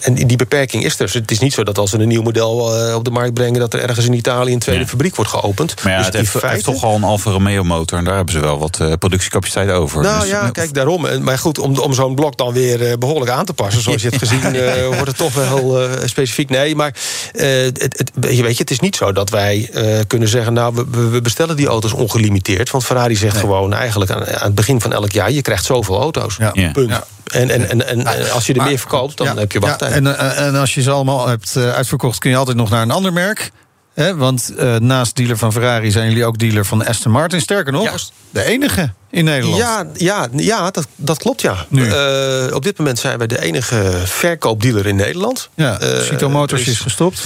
[0.00, 1.04] en- die beperking is er.
[1.04, 3.34] Dus het is niet zo dat als ze een nieuw model eh, op de markt
[3.34, 3.60] brengen...
[3.60, 4.88] dat er ergens in Italië een tweede Ja.
[4.88, 5.74] fabriek wordt geopend.
[5.82, 7.98] Maar ja, Dus het heeft, toch al een Alfa Romeo motor.
[7.98, 10.02] En daar hebben ze wel wat eh, productiecapaciteit over.
[10.02, 11.22] Nou Dus, ja, kijk, daarom.
[11.22, 13.82] Maar goed, om, om zo'n blok dan weer eh, behoorlijk aan te passen...
[13.82, 14.40] zoals je hebt gezien,
[14.96, 16.50] wordt het toch wel eh, specifiek.
[16.50, 16.94] Nee, maar
[17.32, 19.70] eh, het, het, weet je, het is niet zo dat wij
[20.06, 20.52] kunnen zeggen...
[20.52, 22.70] nou, we- we, we bestellen die auto's ongelimiteerd.
[22.70, 25.30] Want Ferrari zegt gewoon eigenlijk aan, aan het begin van elk jaar...
[25.30, 26.36] je krijgt zoveel auto's.
[26.38, 26.50] Ja.
[26.54, 26.70] Ja.
[26.70, 26.90] Punt.
[26.90, 27.04] Ja.
[27.32, 29.60] En, en, en, en eh, als je er Maar- meer verkoopt, dan Ja, heb je
[29.60, 29.92] ja, wachttijd.
[29.92, 32.82] en, eh, en als je ze allemaal hebt eh, uitverkocht, kun je altijd nog naar
[32.82, 33.50] een ander merk.
[33.94, 37.40] Want eh, naast dealer van Ferrari zijn jullie ook dealer van Aston Martin.
[37.40, 39.58] Sterker nog, de enige in Nederland.
[39.58, 41.66] Ja, ja, ja dat, dat klopt, ja.
[41.68, 41.88] Nu.
[41.90, 45.48] Eh, op dit moment zijn wij de enige verkoopdealer in Nederland.
[45.54, 47.22] ja Eh, Cito Motors is- gestopt.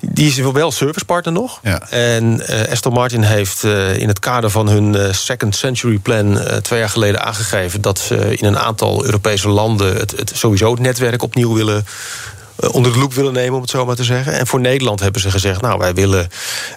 [0.00, 1.60] Die is wel servicepartner nog.
[1.62, 1.88] Ja.
[1.90, 3.62] En Aston Martin heeft
[3.96, 6.38] in het kader van hun Second Century Plan...
[6.62, 9.96] twee jaar geleden aangegeven dat ze in een aantal Europese landen...
[9.96, 11.86] het, het sowieso het netwerk opnieuw willen
[12.70, 14.32] onder de loep willen nemen, om het zo maar te zeggen.
[14.32, 15.60] En voor Nederland hebben ze gezegd...
[15.60, 16.28] nou, wij willen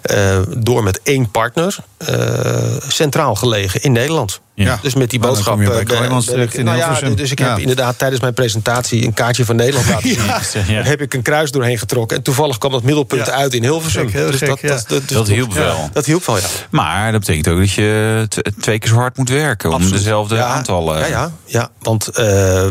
[0.02, 1.76] eh, door met één partner...
[1.96, 4.40] eh, centraal gelegen in Nederland.
[4.62, 4.78] Ja.
[4.82, 5.52] Dus met die Nou, dan boodschap...
[5.54, 7.00] kom je bij ben- Kooijmans ben terecht ik- in nou ja.
[7.14, 7.48] Dus ik Ja.
[7.48, 9.04] heb inderdaad tijdens mijn presentatie...
[9.04, 10.24] een kaartje van Nederland laten zien.
[10.24, 10.74] Ja.
[10.74, 12.16] Daar heb ik een kruis doorheen getrokken.
[12.16, 13.32] En toevallig kwam dat middelpunt Ja.
[13.32, 14.08] uit in Hilversum.
[14.10, 14.68] Gek, dus gek, dat, ja.
[14.68, 15.90] dat, dat, dus Dat hielp ja, wel.
[15.92, 16.42] Dat hielp wel, ja.
[16.70, 18.28] Maar dat betekent ook dat je
[18.60, 19.68] twee keer zo hard moet werken.
[19.68, 19.98] Om Absoluut.
[19.98, 20.98] dezelfde Ja, aantallen.
[20.98, 22.24] Ja, ja, ja want eh,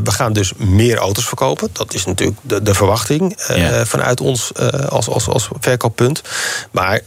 [0.03, 1.69] we gaan dus meer auto's verkopen.
[1.73, 3.85] Dat is natuurlijk de, de verwachting eh, Ja.
[3.85, 6.21] vanuit ons eh, als, als, als verkooppunt.
[6.71, 6.99] Maar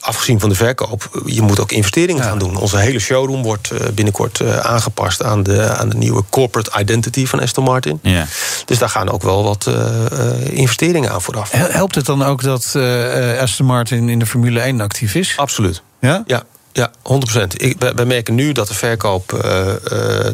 [0.00, 2.56] afgezien van de verkoop, je moet ook investeringen gaan doen.
[2.56, 7.26] Onze hele showroom wordt eh, binnenkort eh, aangepast aan de, aan de nieuwe corporate identity
[7.26, 7.98] van Aston Martin.
[8.02, 8.26] Ja.
[8.64, 11.50] Dus daar gaan ook wel wat eh, investeringen aan vooraf.
[11.50, 15.32] Hel- Helpt het dan ook dat eh, Aston Martin in de Formule 1 actief is?
[15.36, 15.82] Absoluut.
[16.00, 16.22] Ja?
[16.26, 16.90] Ja, ja
[17.38, 17.46] 100%.
[17.56, 19.28] Ik, wij, merken nu dat de verkoop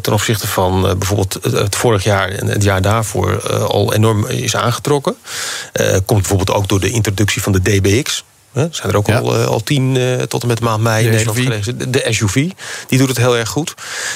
[0.01, 4.55] ten opzichte van bijvoorbeeld het, het vorig jaar en het jaar daarvoor al enorm is
[4.55, 5.15] aangetrokken.
[6.05, 8.23] Komt bijvoorbeeld ook door de introductie van de DBX.
[8.51, 9.17] Hè, zijn er ook Ja.
[9.19, 11.47] al, eh, al tien eh, tot en met maand mei in De Nederland SUV.
[11.47, 11.79] geweest.
[11.79, 12.33] De, de SUV,
[12.87, 13.73] die doet het heel erg goed.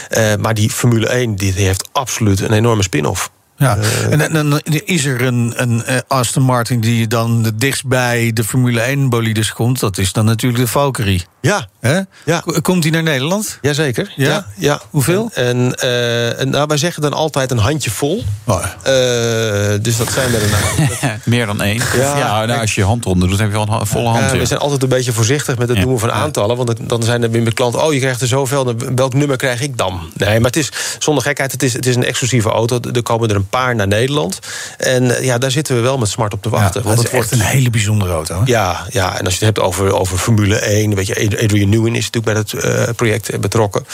[0.09, 3.29] Eh, maar die Formule 1 die heeft absoluut een enorme spin-off.
[3.57, 3.77] Ja.
[4.09, 8.43] En, en, en is er een, een eh, Aston Martin die dan dichtst bij de
[8.43, 9.79] Formule 1 bolides komt?
[9.79, 11.23] Dat is dan natuurlijk de Valkyrie.
[11.41, 11.99] Ja, Hè?
[12.25, 12.43] Ja.
[12.61, 13.57] Komt die naar Nederland?
[13.61, 14.13] jazeker.
[14.15, 14.27] Ja?
[14.27, 14.81] Ja, ja.
[14.89, 15.29] Hoeveel?
[15.33, 18.23] En, eh, en nou, wij zeggen dan altijd een handje vol.
[18.43, 21.81] Oh, Eh, dus dat zijn er een Meer dan één.
[21.95, 22.17] Ja.
[22.17, 24.31] Ja, nou, als je je hand onder doet, heb je al een volle hand.
[24.31, 25.83] We zijn altijd een beetje voorzichtig met het Ja.
[25.83, 26.55] noemen van aantallen.
[26.57, 27.83] Want dan- dan zijn er weer met klanten...
[27.83, 29.99] oh, je krijgt er zoveel, dan welk nummer krijg ik dan?
[30.13, 32.79] Nee, maar het is, zonder gekheid, het is, het is een exclusieve auto.
[32.93, 34.39] Er komen er een paar naar Nederland.
[34.77, 36.83] En eh, ja, daar zitten we wel met smart op te ja, wachten.
[36.83, 38.35] dat is echt een hele bijzondere auto.
[38.35, 38.41] hè?
[38.45, 40.95] Ja, ja, en als je het hebt over, over Formule 1...
[40.95, 43.85] Weet je, Adrian Newey is natuurlijk bij het eh, project betrokken.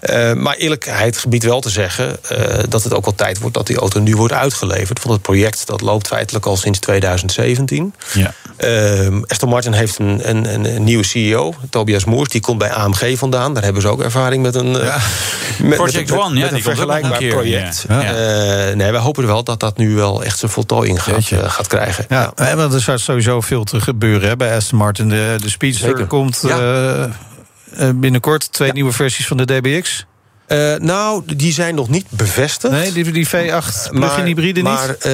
[0.00, 2.16] Eh, maar eerlijkheid gebied wel te zeggen...
[2.68, 5.02] dat het ook wel tijd wordt dat die auto nu wordt uitgeleverd.
[5.02, 7.94] Want het project dat loopt feitelijk al sinds 2017.
[8.12, 8.34] Ja.
[8.56, 12.28] Ehm, Aston Martin heeft een, een, een, een nieuwe CEO, Tobias Moers.
[12.28, 13.54] Die komt bij AMG vandaan.
[13.54, 16.62] Daar hebben ze ook ervaring met een, met, Project met, One, ja, met die een
[16.62, 17.84] vergelijkbaar een project.
[17.88, 18.02] ja.
[18.02, 18.74] Ja.
[18.74, 22.06] Nee, wij hopen wel dat dat nu wel echt zijn voltooiing gaat, eh, gaat krijgen.
[22.08, 25.08] Ja, hè, want er staat sowieso veel te gebeuren hè, bij Aston Martin.
[25.08, 26.06] De, de Speedster Zeker.
[26.06, 26.58] komt Ja.
[26.58, 27.10] eh, eh,
[27.94, 28.52] binnenkort.
[28.52, 30.06] Twee nieuwe versies van de DBX.
[30.46, 32.72] Eh, nou, die zijn nog niet bevestigd.
[32.72, 34.96] Nee, die, die V8 plug-in hybride maar, niet?
[34.98, 35.12] eh,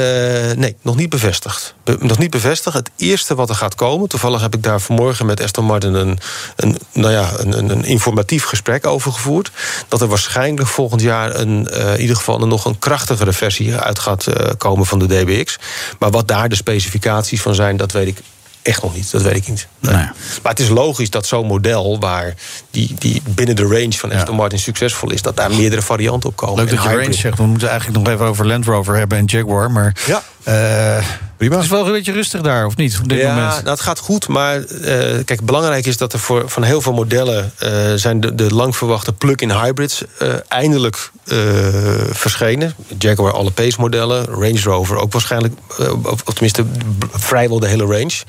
[0.56, 1.74] nee, nog niet bevestigd.
[1.84, 2.76] Be- nog niet bevestigd.
[2.76, 4.08] Het eerste wat er gaat komen...
[4.08, 5.94] toevallig heb ik daar vanmorgen met Aston Martin...
[5.94, 6.18] een,
[6.56, 9.50] een, nou ja, een, een, een informatief gesprek over gevoerd...
[9.88, 13.74] dat er waarschijnlijk volgend jaar een, eh, in ieder geval een, nog een krachtigere versie
[13.76, 14.26] uit gaat
[14.56, 15.58] komen van de DBX.
[15.98, 18.22] Maar wat daar de specificaties van zijn, dat weet ik
[18.62, 19.11] echt nog niet.
[19.11, 19.68] Dat weet ik niet.
[19.78, 19.94] Nee.
[19.94, 20.04] Nee.
[20.42, 22.00] Maar het is logisch dat zo'n model...
[22.00, 22.34] waar
[22.70, 25.22] die, die binnen de range van Aston Martin succesvol is...
[25.22, 26.56] dat daar meerdere varianten op komen.
[26.56, 27.38] Leuk dat je range zegt.
[27.38, 29.70] We moeten eigenlijk nog even over Land Rover hebben en Jaguar.
[29.70, 30.22] Maar Ja.
[30.49, 30.97] Uh,
[31.36, 31.55] Prima.
[31.55, 32.99] Het is wel een beetje rustig daar, of niet?
[33.03, 33.55] Op dit ja, moment.
[33.55, 34.64] Nou, het gaat goed, maar uh,
[35.24, 37.53] kijk, belangrijk is dat er voor, van heel veel modellen...
[37.62, 40.05] Uh, zijn de, de lang verwachte plug-in hybrids
[40.49, 41.11] eindelijk
[42.11, 42.74] verschenen.
[42.99, 45.55] Jaguar alle Pace modellen, Range Rover ook waarschijnlijk...
[46.03, 46.64] of tenminste
[47.12, 48.22] vrijwel de hele range.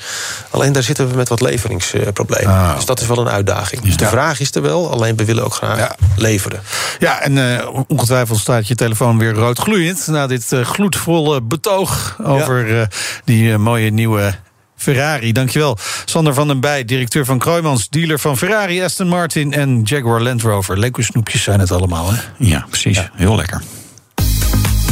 [0.49, 2.53] Alleen daar zitten we met wat leveringsproblemen.
[2.53, 3.82] Ah, dus dat is wel een uitdaging.
[3.82, 5.95] Dus de vraag is er wel, alleen we willen ook graag ja.
[6.16, 6.62] leveren.
[6.99, 10.07] Ja, en ongetwijfeld staat je telefoon weer rood gloeiend...
[10.07, 12.75] na dit gloedvolle betoog over...
[12.75, 12.87] Ja
[13.23, 14.33] die uh, mooie nieuwe
[14.75, 15.31] Ferrari.
[15.31, 15.77] Dankjewel.
[16.05, 20.41] Sander van den Bij, directeur van Kroijmans, dealer van Ferrari, Aston Martin en Jaguar Land
[20.41, 20.79] Rover.
[20.79, 22.19] Leuke snoepjes zijn het allemaal, hè?
[22.37, 23.09] Ja, precies.
[23.13, 23.61] Heel lekker.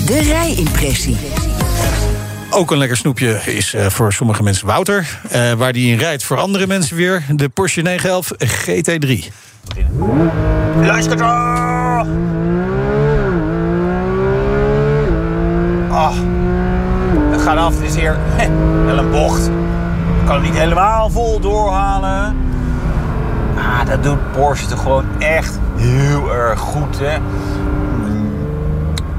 [0.05, 1.18] De rijimpressie.
[2.49, 5.20] Ook een lekker snoepje is uh, voor sommige mensen Wouter.
[5.36, 9.34] Uh, waar die in rijdt voor andere mensen weer de Porsche 911 GT3.
[10.82, 11.22] Luister!
[15.91, 16.39] Ah
[17.50, 17.76] gaat af.
[17.76, 18.18] Het is hier
[18.86, 19.47] wel een bocht.
[19.47, 22.36] Ik kan hem niet helemaal vol doorhalen.
[23.58, 27.00] Ah, dat doet Porsche toch gewoon echt heel erg goed.
[27.00, 27.18] Hè?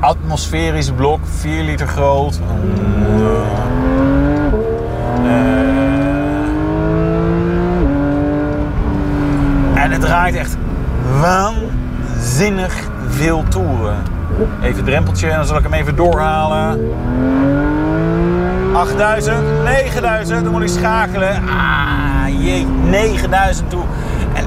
[0.01, 2.41] Atmosferisch blok, 4 liter groot.
[5.24, 5.33] Uh,
[9.83, 10.57] en het draait echt
[11.20, 12.74] waanzinnig
[13.09, 14.03] veel toeren.
[14.62, 16.78] Even drempeltje en dan zal ik hem even doorhalen.
[18.75, 21.49] 8000, 9000, dan moet ik schakelen.
[21.49, 23.83] Ah, jee, 9000 toe.
[24.35, 24.45] En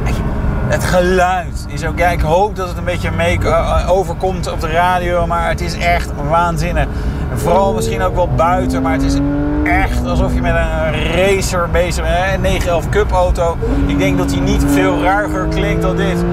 [0.67, 4.61] het geluid is ook, ja, ik hoop dat het een beetje mee uh, overkomt op
[4.61, 6.85] de radio, maar het is echt waanzinnig.
[7.31, 9.17] En vooral misschien ook wel buiten, maar het is
[9.63, 12.33] echt alsof je met een racer bezig bent.
[12.33, 13.57] Een 911 Cup auto.
[13.85, 16.23] Ik denk dat hij niet veel ruiger klinkt dan dit.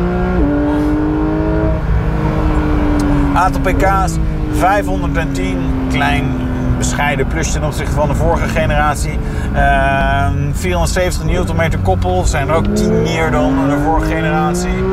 [3.34, 4.12] Aantal pk's
[4.52, 5.58] 510,
[5.90, 6.49] klein
[6.80, 9.18] bescheiden plus ten opzichte van de vorige generatie.
[9.54, 14.84] Uh, 470 Nm koppel, zijn er ook 10 meer dan de vorige generatie.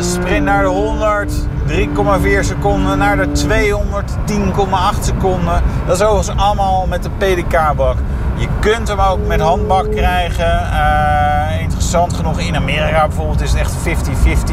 [0.00, 1.32] Sprint naar de 100,
[1.68, 2.98] 3,4 seconden.
[2.98, 5.62] Naar de 200, 10,8 seconden.
[5.86, 7.96] Dat is overigens allemaal met de PDK-bak.
[8.36, 10.60] Je kunt hem ook met handbak krijgen.
[10.72, 14.52] Uh, interessant genoeg in Amerika bijvoorbeeld is het echt 50-50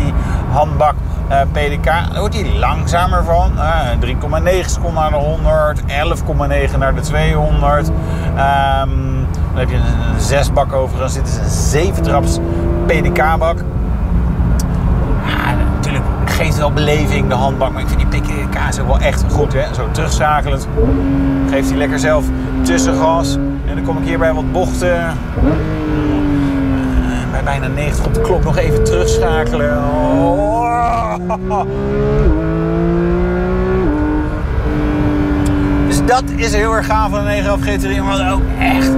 [0.52, 0.94] handbak
[1.30, 1.86] uh, PDK.
[1.86, 3.52] Daar wordt hij langzamer van.
[3.56, 5.82] Uh, eh, 3,9 seconden naar de 100,
[6.72, 7.88] 11,9 naar de 200.
[7.88, 7.94] Um,
[8.36, 11.14] dan heb je een, een 6 bak overigens.
[11.14, 12.40] Dit is een 7 traps
[12.86, 13.58] PDK-bak.
[15.26, 19.26] Ja, natuurlijk geeft wel beleving de handbak, maar ik vind die PDK ook wel echt
[19.32, 19.54] goed.
[19.54, 19.74] Hè?
[19.74, 20.68] Zo terugzakelend
[21.50, 22.26] geeft hij lekker zelf
[22.62, 23.36] tussengas.
[23.66, 25.18] En dan kom ik hier bij wat bochten
[27.34, 29.78] bij bijna 90 op de klok nog even terugschakelen.
[29.78, 31.62] Oh.
[35.88, 38.04] Dus dat is heel erg gaaf van de 911 GT3.
[38.04, 38.92] Maar wat ook echt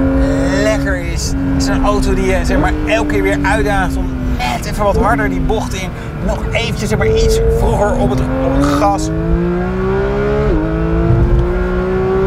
[0.63, 1.31] lekker is.
[1.53, 4.05] Het is een auto die je zeg maar, elke keer weer uitdaagt om
[4.37, 5.89] net even wat harder die bocht in.
[6.25, 9.09] Nog eventjes zeg maar, iets vroeger op het, op het gas.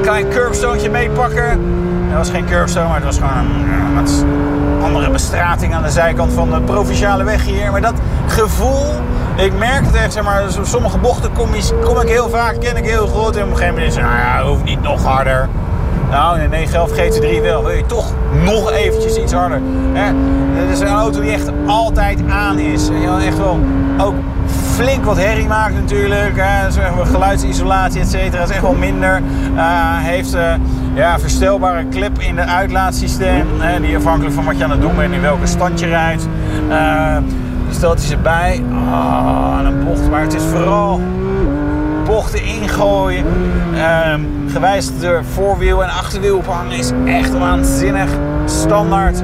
[0.02, 1.61] Klein curbstone meepakken.
[2.09, 3.46] Het was geen curbstone, maar het was gewoon
[4.89, 7.70] andere bestrating aan de zijkant van de provinciale weg hier.
[7.70, 7.95] Maar dat
[8.26, 8.86] gevoel,
[9.36, 11.49] ik merk het echt, zeg maar, sommige bochten kom,
[11.84, 13.36] kom ik heel vaak, ken ik heel goed.
[13.36, 15.49] En op een gegeven moment is het, nou ja, hoeft niet nog harder.
[16.11, 17.64] Nou, in de 911 GT3 wel.
[17.64, 18.12] Wil je toch
[18.45, 19.61] nog eventjes iets harder.
[19.93, 20.12] Hè?
[20.72, 22.89] Is een auto die echt altijd aan is.
[22.89, 23.61] En echt wel
[23.99, 24.14] ook
[24.74, 26.32] flink wat herrie maakt natuurlijk.
[26.34, 26.70] Hè?
[26.70, 29.22] We geluidsisolatie, et is echt wel minder.
[29.55, 29.62] Uh,
[29.97, 30.53] heeft uh,
[30.99, 33.46] ja, verstelbare clip in het uitlaatsysteem.
[33.59, 33.80] Hè?
[33.80, 36.22] Die afhankelijk van wat je aan het doen bent in welke stand je rijdt.
[37.66, 38.62] Die stelt hij erbij.
[38.90, 40.11] Ah, een bocht.
[40.11, 41.01] Maar het is vooral
[42.05, 43.24] bochten ingooien.
[44.12, 48.11] Um, gewijzigde voorwiel en achterwiel ophangen is echt waanzinnig.
[48.44, 49.22] Standaard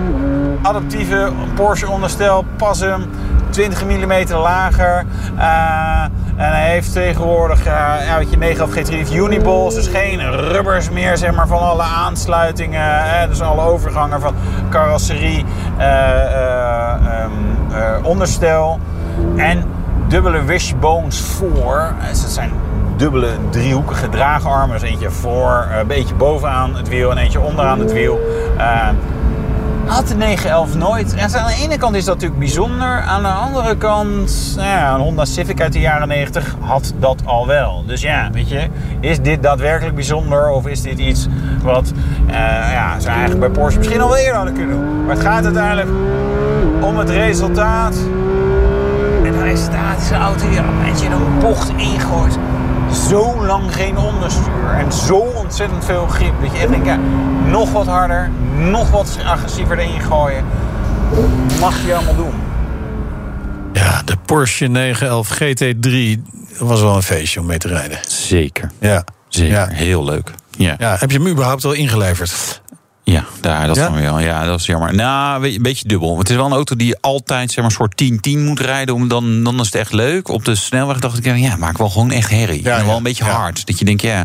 [0.62, 2.44] adaptieve Porsche onderstel.
[2.56, 3.04] Pas hem
[3.50, 5.04] 20 mm lager.
[5.36, 6.04] Uh,
[6.36, 9.74] en hij heeft tegenwoordig uh, je, 9 of G3 Uniballs.
[9.74, 13.04] Dus geen rubbers meer zeg maar, van alle aansluitingen.
[13.04, 14.34] Hè, dus alle overgangen van
[14.70, 15.44] carrosserie,
[15.78, 18.80] uh, um, onderstel.
[19.36, 19.64] En
[20.08, 21.94] dubbele wishbones voor.
[22.08, 22.52] Dus dat zijn
[22.96, 24.80] dubbele driehoekige draagarmen.
[24.80, 28.20] Dus eentje voor, een beetje bovenaan het wiel en eentje onderaan het wiel.
[29.86, 31.14] Had de 911 nooit.
[31.14, 33.00] En aan de ene kant is dat natuurlijk bijzonder.
[33.00, 37.22] Aan de andere kant, nou ja, een Honda Civic uit de jaren 90 had dat
[37.24, 37.84] al wel.
[37.86, 38.68] Dus ja, weet je,
[39.00, 40.50] is dit daadwerkelijk bijzonder?
[40.50, 41.26] Of is dit iets
[41.62, 41.92] wat
[42.26, 42.32] uh,
[42.72, 45.04] ja, ze eigenlijk bij Porsche misschien al wel eerder hadden kunnen doen?
[45.06, 45.88] Maar het gaat uiteindelijk
[46.80, 47.96] om het resultaat.
[49.24, 52.38] En resultaat is een auto die een beetje een bocht ingooit.
[52.94, 56.32] Zo lang geen onderstuur en zo ontzettend veel grip.
[56.40, 56.98] Dat je echt denkt, ja,
[57.46, 60.44] nog wat harder, nog wat agressiever erin gooien.
[61.60, 62.34] Mag je allemaal doen.
[63.72, 66.20] Ja, de Porsche 911 GT3
[66.58, 67.98] was wel een feestje om mee te rijden.
[68.06, 68.70] Zeker.
[68.78, 69.04] Ja.
[69.28, 69.54] Zeker.
[69.54, 69.66] Ja.
[69.68, 70.30] Heel leuk.
[70.50, 70.74] Ja.
[70.78, 72.62] Ja, heb je hem überhaupt al ingeleverd?
[73.02, 73.88] Ja, daar, dat Ja?
[73.88, 74.18] dan wel.
[74.20, 74.94] Ja, dat is jammer.
[74.94, 76.18] Nou, een beetje dubbel.
[76.18, 78.94] Het is wel een auto die je altijd zeg maar, soort 10-10 moet rijden.
[78.94, 80.28] Om dan, dan is het echt leuk.
[80.28, 82.62] Op de snelweg dacht ik, ja, maak wel gewoon echt herrie.
[82.62, 83.66] Ja, en wel een beetje hard.
[83.66, 84.24] Dat je denkt, ja,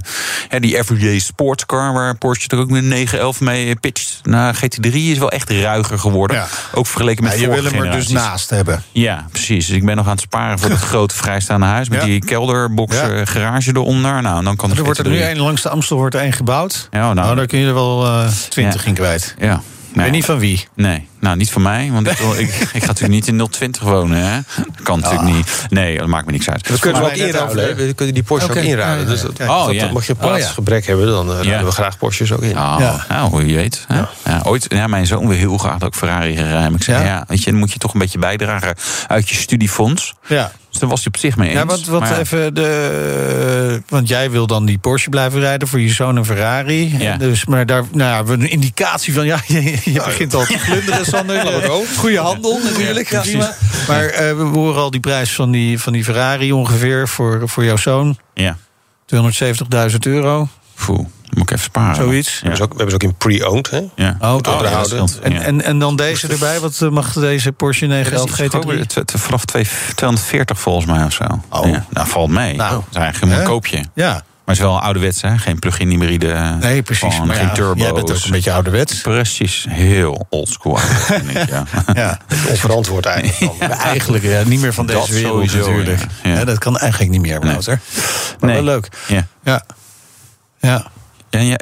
[0.59, 1.93] die everyday sportscar...
[1.93, 4.19] waar Porsche er ook met een 911 mee pitcht.
[4.23, 6.43] Nou, GT3 is wel echt ruiger geworden.
[6.73, 8.83] Ook vergeleken met Ja, je wil hem er dus naast hebben.
[8.91, 9.67] Ja, precies.
[9.67, 11.89] Dus ik ben nog aan het sparen voor het grote vrijstaande huis...
[11.89, 13.09] met die kelderbox Ja.
[13.09, 14.21] eh, garage eronder.
[14.21, 16.87] Nou, dan kan Er wordt er GT3 nu één langs de Amstel wordt één gebouwd.
[16.91, 18.87] Ja, nou, nou, daar kun je er wel eh 20 Ja.
[18.87, 19.08] in kwijt.
[19.39, 19.61] Ja.
[19.93, 20.67] Ik weet niet van wie.
[20.75, 24.17] Nee, nou niet van mij, want ik, ik, ik ga natuurlijk niet in 020 wonen.
[24.17, 24.39] Hè?
[24.55, 25.65] Dat kan natuurlijk niet.
[25.69, 26.67] Nee, dat maakt me niks uit.
[26.69, 27.75] We kunnen voor we ook inruilen.
[27.75, 28.97] We kunnen die Porsche ook inruilen.
[28.97, 29.39] Ja, ja, Dus dat.
[29.49, 29.91] Oh, dat- ja.
[29.91, 30.27] mocht je Oh, ja.
[30.27, 31.63] plaatsgebrek hebben, dan uh, Ja.
[31.63, 32.49] we graag Porsches ook in.
[32.49, 33.05] Ja, Ja.
[33.09, 33.85] nou, wie weet.
[33.87, 33.97] Hè?
[34.25, 34.41] Ja.
[34.43, 36.75] ooit, ja, mijn zoon wil heel graag dat ik Ferrari rijden.
[36.75, 37.05] Ik zei, Ja?
[37.05, 37.23] ja.
[37.27, 38.75] weet je, dan moet je toch een beetje bijdragen
[39.07, 40.13] uit je studiefonds.
[40.27, 40.51] Ja.
[40.79, 41.59] Dus daar was hij op zich mee eens.
[41.59, 43.81] Ja, wat, wat Maar even de.
[43.87, 46.97] Want jij wil dan die Porsche blijven rijden voor je zoon een Ferrari.
[46.97, 47.17] Ja.
[47.17, 49.25] Dus, maar daar nou ja, we een indicatie van.
[49.25, 51.69] Ja, je, je begint al te glunderen, Sander.
[51.97, 53.09] Goede handel natuurlijk.
[53.09, 53.55] Ja, prima.
[53.87, 57.63] Maar eh, we horen al die prijs van die, van die Ferrari ongeveer voor, voor
[57.63, 58.17] jouw zoon.
[58.33, 58.57] Ja,
[59.15, 61.95] 270.000 euro, foe, dan moet ik even sparen.
[61.95, 62.29] zoiets.
[62.29, 62.39] Ja.
[62.39, 63.69] We, hebben ze ook, we hebben ze ook in pre-owned.
[63.69, 63.81] Hè?
[63.95, 64.17] Ja.
[64.19, 65.19] Oh, oh, dat.
[65.23, 66.59] En, en, en dan deze erbij.
[66.59, 68.79] Wat eh, mag deze Porsche Dat is 911 iets goedkoper, GT3?
[68.79, 71.23] het- het- Vanaf 2 240 volgens mij of zo.
[71.49, 71.69] Oh.
[71.69, 72.55] Ja, nou, valt mee.
[72.55, 72.71] Nou.
[72.73, 73.83] dat is eigenlijk een koopje.
[73.93, 75.37] Ja, Maar het is wel ouderwets, hè?
[75.37, 76.55] Geen plug-in hybride.
[76.59, 77.13] nee, precies.
[77.15, 77.81] Gewoon geen ja, turbo's.
[77.83, 79.01] Jij bent ook een beetje ouderwets.
[79.01, 80.75] Precies, heel oldschool.
[80.77, 81.63] vind ik, ja.
[81.93, 82.17] Ja.
[82.49, 83.53] Onverantwoord eigenlijk.
[83.59, 85.99] Ja, eigenlijk ja, niet meer van deze Dat wereld sowieso, natuurlijk.
[86.23, 86.29] ja.
[86.29, 86.37] Ja.
[86.37, 87.79] Ja, dat kan eigenlijk niet meer, Wouter.
[88.39, 88.53] Maar Nee.
[88.63, 88.89] wel leuk.
[89.43, 89.61] Ja.
[90.59, 90.85] Ja.
[91.29, 91.57] Ja.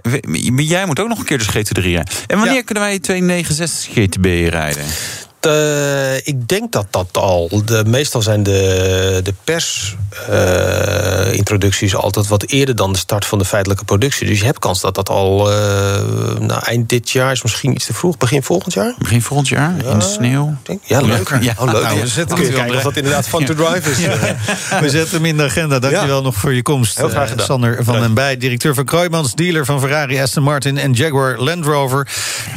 [0.50, 2.06] Maar jij moet ook nog een keer de GT3 rijden.
[2.28, 2.62] En wanneer Ja.
[2.62, 4.84] kunnen wij 269 GTB rijden?
[5.48, 7.62] Eh, ik denk dat dat al.
[7.66, 13.86] De, meestal zijn de, de persintroducties altijd wat eerder dan de start van de feitelijke
[13.86, 14.28] productie.
[14.28, 15.58] Dus je hebt kans dat dat al eh,
[16.40, 18.18] nou, eind dit jaar is misschien iets te vroeg.
[18.18, 18.94] Begin volgend jaar?
[18.98, 19.76] Begin volgend jaar?
[19.86, 20.56] In de sneeuw?
[20.64, 21.38] Denk, ja, leuk.
[21.42, 21.54] Ja.
[21.58, 21.84] Oh, leuk.
[21.84, 22.06] Nou, we Ja.
[22.06, 23.98] zetten Kun je hem kijken of dat inderdaad fun to drive is.
[24.82, 25.80] We zetten hem in de agenda.
[25.80, 26.98] Dankjewel nog voor je komst.
[26.98, 27.46] Heel graag eh, gedaan.
[27.46, 31.66] Sander van den Bij, directeur van Kroijmans, dealer van Ferrari, Aston Martin en Jaguar Land
[31.66, 32.08] Rover.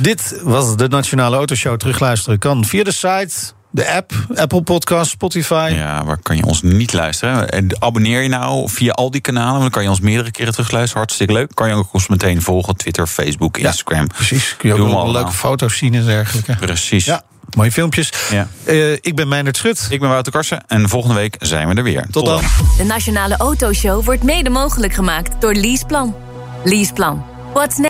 [0.00, 1.76] Dit was de Nationale Autoshow.
[1.76, 3.34] Terugluisteren kan via de site,
[3.70, 5.72] de app, Apple Podcast, Spotify.
[5.74, 7.48] Ja, waar kan je ons niet luisteren?
[7.50, 9.50] En abonneer je nou via al die kanalen.
[9.50, 10.98] want Dan kan je ons meerdere keren terugluisteren.
[10.98, 11.50] Hartstikke leuk.
[11.54, 12.76] Kan je ook ons meteen volgen.
[12.76, 14.06] Twitter, Facebook, Instagram.
[14.06, 14.54] Precies.
[14.56, 15.12] Kun je ook allemaal.
[15.12, 16.56] leuke foto's zien en dergelijke.
[16.56, 17.04] Precies.
[17.04, 17.22] Ja,
[17.56, 18.12] mooie filmpjes.
[18.30, 18.48] Ja.
[18.64, 19.86] Eh, ik ben Meijnerd Schut.
[19.90, 20.62] Ik ben Wouter Karsen.
[20.66, 22.06] En volgende week zijn we er weer.
[22.10, 22.42] Tot dan.
[22.76, 26.14] De Nationale Autoshow wordt mede mogelijk gemaakt door Leaseplan.
[26.64, 27.24] Leaseplan.
[27.52, 27.89] What's next?